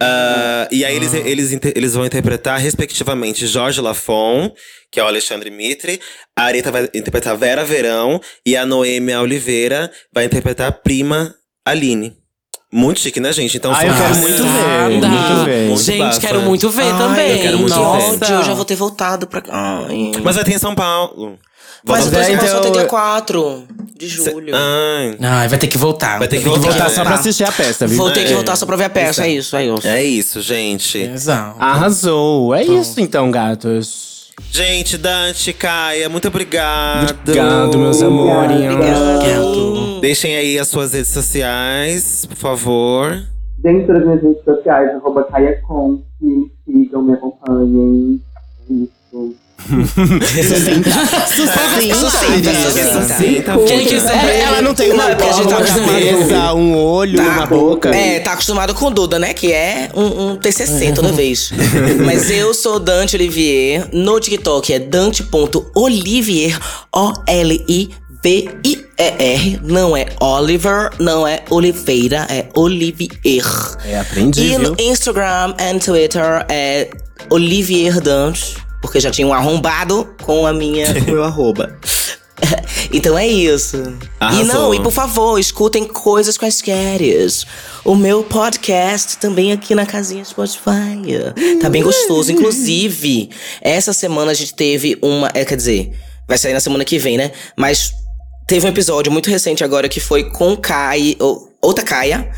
[0.00, 4.52] Ah, e aí eles, eles, inter- eles vão interpretar, respectivamente, Jorge Lafon,
[4.92, 6.00] que é o Alexandre Mitre,
[6.38, 11.34] a Areta vai interpretar Vera Verão e a Noêmia Oliveira vai interpretar a prima
[11.66, 12.16] Aline.
[12.76, 13.56] Muito chique, né, gente?
[13.56, 15.68] Então, Ah, eu quero muito ver, muito ver.
[15.68, 16.20] Muito Gente, bafa.
[16.20, 17.30] quero muito ver Ai, também.
[17.30, 18.16] eu quero muito Nossa.
[18.26, 18.32] ver.
[18.34, 19.42] Eu já vou ter voltado pra.
[19.48, 20.10] Ai.
[20.22, 21.38] Mas vai ter em São Paulo.
[21.86, 23.64] Mas Mas é, próximo então, só tem dia eu- 4.
[23.96, 24.54] de julho.
[24.56, 26.18] Ai, Ai, vai ter que voltar.
[26.18, 26.70] Vai ter que Vou voltar.
[26.72, 27.96] voltar só pra assistir a peça, viu?
[27.98, 29.86] Vou ter que voltar só pra ver a peça, é isso, é isso.
[29.86, 30.98] é isso, gente.
[30.98, 31.56] Exato.
[31.60, 32.54] Arrasou.
[32.54, 34.13] É isso então, gatos.
[34.50, 37.10] Gente, Dante, Caia, muito obrigado.
[37.22, 38.74] Obrigado, meus amorinhos.
[38.74, 40.00] Obrigado.
[40.00, 43.22] Deixem aí as suas redes sociais, por favor.
[43.58, 48.20] Dentro das minhas redes sociais, arroba CaiaCon, me sigam, me acompanhem.
[48.70, 49.43] É Isso.
[52.92, 53.58] Sucinta.
[53.66, 54.40] Quem quiser.
[54.40, 57.46] Ela não tem uma Não, é porque a gente tá uma acostumado um olho, uma
[57.46, 57.94] boca.
[57.94, 59.32] É, tá acostumado com Duda, né?
[59.34, 61.52] Que é um, um TCC toda vez.
[62.04, 63.88] Mas eu sou Dante Olivier.
[63.92, 66.58] No TikTok é dante.olivier.
[66.94, 67.94] O-L-I-V-I-E-R.
[69.64, 73.44] Não é Oliver, não é Oliveira, é Olivier.
[73.84, 74.76] É, aprendi, E no?
[74.78, 76.90] Instagram e Twitter é
[77.30, 78.56] Olivier Dante.
[78.84, 81.74] Porque já tinha um arrombado com a minha, com o meu arroba.
[82.92, 83.76] Então é isso.
[84.20, 84.44] Arrasou.
[84.44, 87.00] E não, e por favor, escutem coisas quaisquer.
[87.84, 91.00] O meu podcast também aqui na casinha Spotify.
[91.60, 92.30] Tá bem gostoso.
[92.30, 93.30] Inclusive,
[93.60, 95.30] essa semana a gente teve uma.
[95.32, 95.92] É, quer dizer,
[96.28, 97.32] vai sair na semana que vem, né?
[97.56, 97.92] Mas
[98.46, 102.30] teve um episódio muito recente agora que foi com Kai, ou, outra Kaia,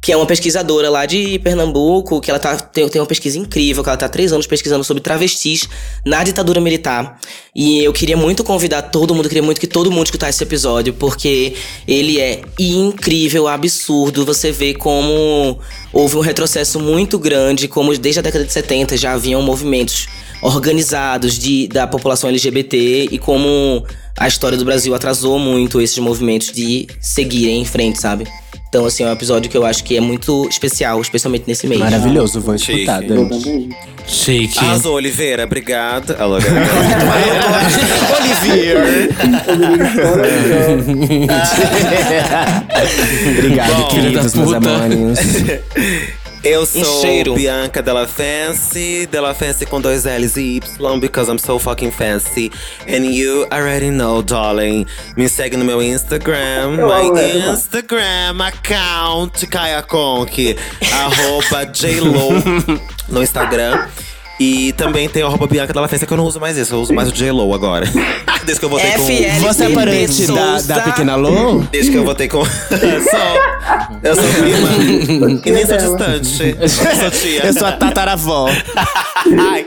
[0.00, 3.82] que é uma pesquisadora lá de Pernambuco, que ela tá, tem, tem uma pesquisa incrível,
[3.82, 5.68] que ela tá há três anos pesquisando sobre travestis
[6.04, 7.20] na ditadura militar.
[7.54, 10.94] E eu queria muito convidar todo mundo, queria muito que todo mundo escutasse esse episódio,
[10.94, 11.54] porque
[11.86, 14.24] ele é incrível, absurdo.
[14.24, 15.58] Você vê como
[15.92, 20.08] houve um retrocesso muito grande, como desde a década de 70 já haviam movimentos
[20.40, 23.84] organizados de, da população LGBT e como
[24.16, 28.26] a história do Brasil atrasou muito esses movimentos de seguirem em frente, sabe?
[28.70, 31.80] Então, assim, é um episódio que eu acho que é muito especial, especialmente nesse mês.
[31.80, 32.82] Maravilhoso, vou Chique.
[32.82, 33.68] escutar, Dante.
[34.06, 34.56] Chique.
[34.60, 36.14] Arrasou, Oliveira, obrigado.
[36.16, 36.36] Alô,
[38.20, 39.10] Olivier.
[43.38, 45.18] Obrigado, Bom, queridos meus amores.
[46.42, 47.34] Eu sou cheiro.
[47.34, 52.50] Bianca Della Fancy, Della Fancy com dois L's e Y, because I'm so fucking fancy.
[52.88, 54.86] And you already know, darling.
[55.16, 57.52] Me segue no meu Instagram, Eu my.
[57.52, 60.56] Instagram account, Kaya Conk,
[60.92, 62.30] arroba JLo
[63.08, 63.86] no Instagram.
[64.40, 66.80] E também tem o arroba Bianca Della Fancy, que eu não uso mais isso, eu
[66.80, 67.84] uso mais o JLo agora.
[68.46, 69.04] Desde que eu voltei com...
[69.04, 69.46] FL.
[69.46, 71.58] Você é parente da, da pequena Lô?
[71.70, 72.42] Desde que eu votei com.
[72.48, 74.00] sou.
[74.02, 75.42] Eu sou prima.
[75.44, 76.56] e nem sou distante.
[76.68, 77.46] sou tia.
[77.46, 78.48] Eu sou a tataravó.
[79.38, 79.66] Ai.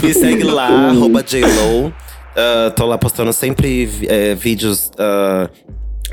[0.00, 1.92] Me segue lá, arroba JLo.
[2.36, 4.90] Ah, tô lá postando sempre eh, vídeos.
[4.98, 5.48] Uh,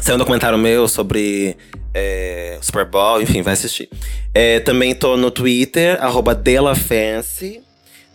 [0.01, 1.55] saiu um documentário meu sobre
[1.93, 3.89] eh, Super Bowl, enfim, vai assistir.
[4.33, 7.61] Eh, também tô no Twitter, arroba DelaFancy,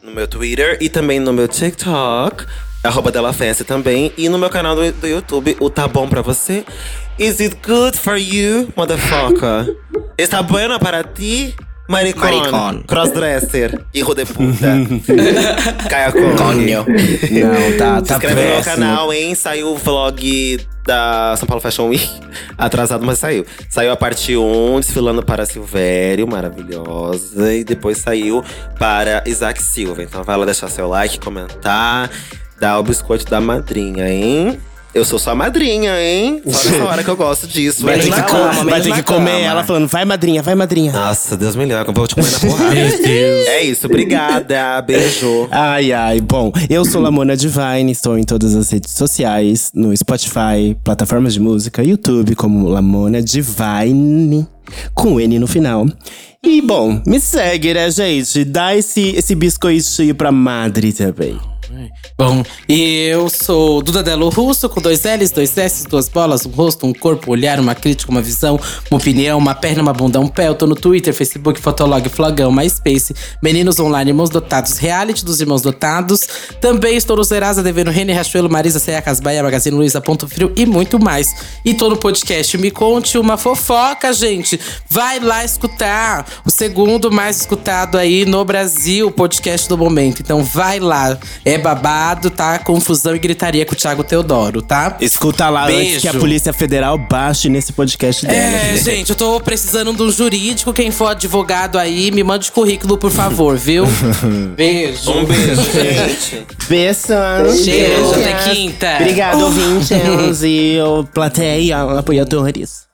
[0.02, 0.76] no meu Twitter.
[0.80, 2.44] E também no meu TikTok,
[2.82, 4.12] arroba DelaFancy também.
[4.18, 6.64] E no meu canal do, do YouTube, o Tá Bom Pra Você.
[7.18, 9.74] Is it good for you, motherfucker?
[10.18, 11.54] Está bueno para ti?
[11.88, 12.82] Maricón, Maricón.
[12.86, 14.74] crossdresser, hijo de puta.
[15.88, 16.36] Caia Conho.
[16.36, 16.86] Conho.
[16.86, 19.34] Não, tá, Se tá inscreve no meu canal, hein?
[19.34, 22.08] Saiu o vlog da São Paulo Fashion Week.
[22.58, 23.44] Atrasado, mas saiu.
[23.70, 27.54] Saiu a parte 1, desfilando para Silvério, maravilhosa.
[27.54, 28.42] E depois saiu
[28.78, 30.02] para Isaac Silva.
[30.02, 32.10] Então vai lá deixar seu like, comentar,
[32.60, 34.58] dar o biscoito da madrinha, hein?
[34.96, 36.40] Eu sou sua madrinha, hein?
[36.50, 37.84] Só nessa hora que eu gosto disso.
[37.84, 40.90] Vai ter que, cama, vai ter que comer ela falando, vai madrinha, vai madrinha.
[40.90, 42.74] Nossa, Deus me livre, eu vou te comer na porrada.
[42.74, 43.46] Meu Deus.
[43.46, 44.80] é isso, obrigada.
[44.80, 45.48] Beijo.
[45.50, 46.22] Ai, ai.
[46.22, 51.40] Bom, eu sou Lamona Divine, estou em todas as redes sociais, no Spotify, plataformas de
[51.40, 54.48] música, YouTube, como Lamona Divine,
[54.94, 55.86] com N no final.
[56.42, 58.46] E, bom, me segue, né, gente?
[58.46, 61.38] Dá esse, esse biscoitinho pra madre também.
[62.16, 66.50] Bom, e eu sou Duda Delo Russo, com dois L's, dois S, duas bolas, um
[66.50, 68.58] rosto, um corpo, um olhar, uma crítica, uma visão,
[68.90, 70.48] uma opinião, uma perna, uma bunda, um pé.
[70.48, 75.60] Eu tô no Twitter, Facebook, Fotolog, Flogão, MySpace, Meninos Online, Irmãos Dotados, Reality dos Irmãos
[75.60, 76.26] Dotados.
[76.60, 80.64] Também estou no Serasa, devendo Rene Rachuelo, Marisa, Ceia Casbaia, Magazine Luiza, Ponto Frio e
[80.64, 81.34] muito mais.
[81.64, 84.58] E tô no podcast Me Conte Uma Fofoca, gente.
[84.88, 90.20] Vai lá escutar o segundo mais escutado aí no Brasil, podcast do momento.
[90.22, 91.18] Então vai lá.
[91.44, 92.58] É babado, tá?
[92.58, 94.96] Confusão e gritaria com o Thiago Teodoro, tá?
[95.00, 96.00] Escuta lá antes Beijo.
[96.00, 98.38] que a Polícia Federal baixe nesse podcast dela.
[98.38, 100.72] É, gente, eu tô precisando de um jurídico.
[100.72, 103.84] Quem for advogado aí, me mande currículo, por favor, viu?
[104.56, 105.10] Beijo.
[105.10, 106.46] Um beijo, gente.
[106.68, 107.66] Beijos.
[107.66, 108.96] Beijo, até quinta.
[109.00, 112.86] Obrigado, ouvintes e o plateia, apoiadores.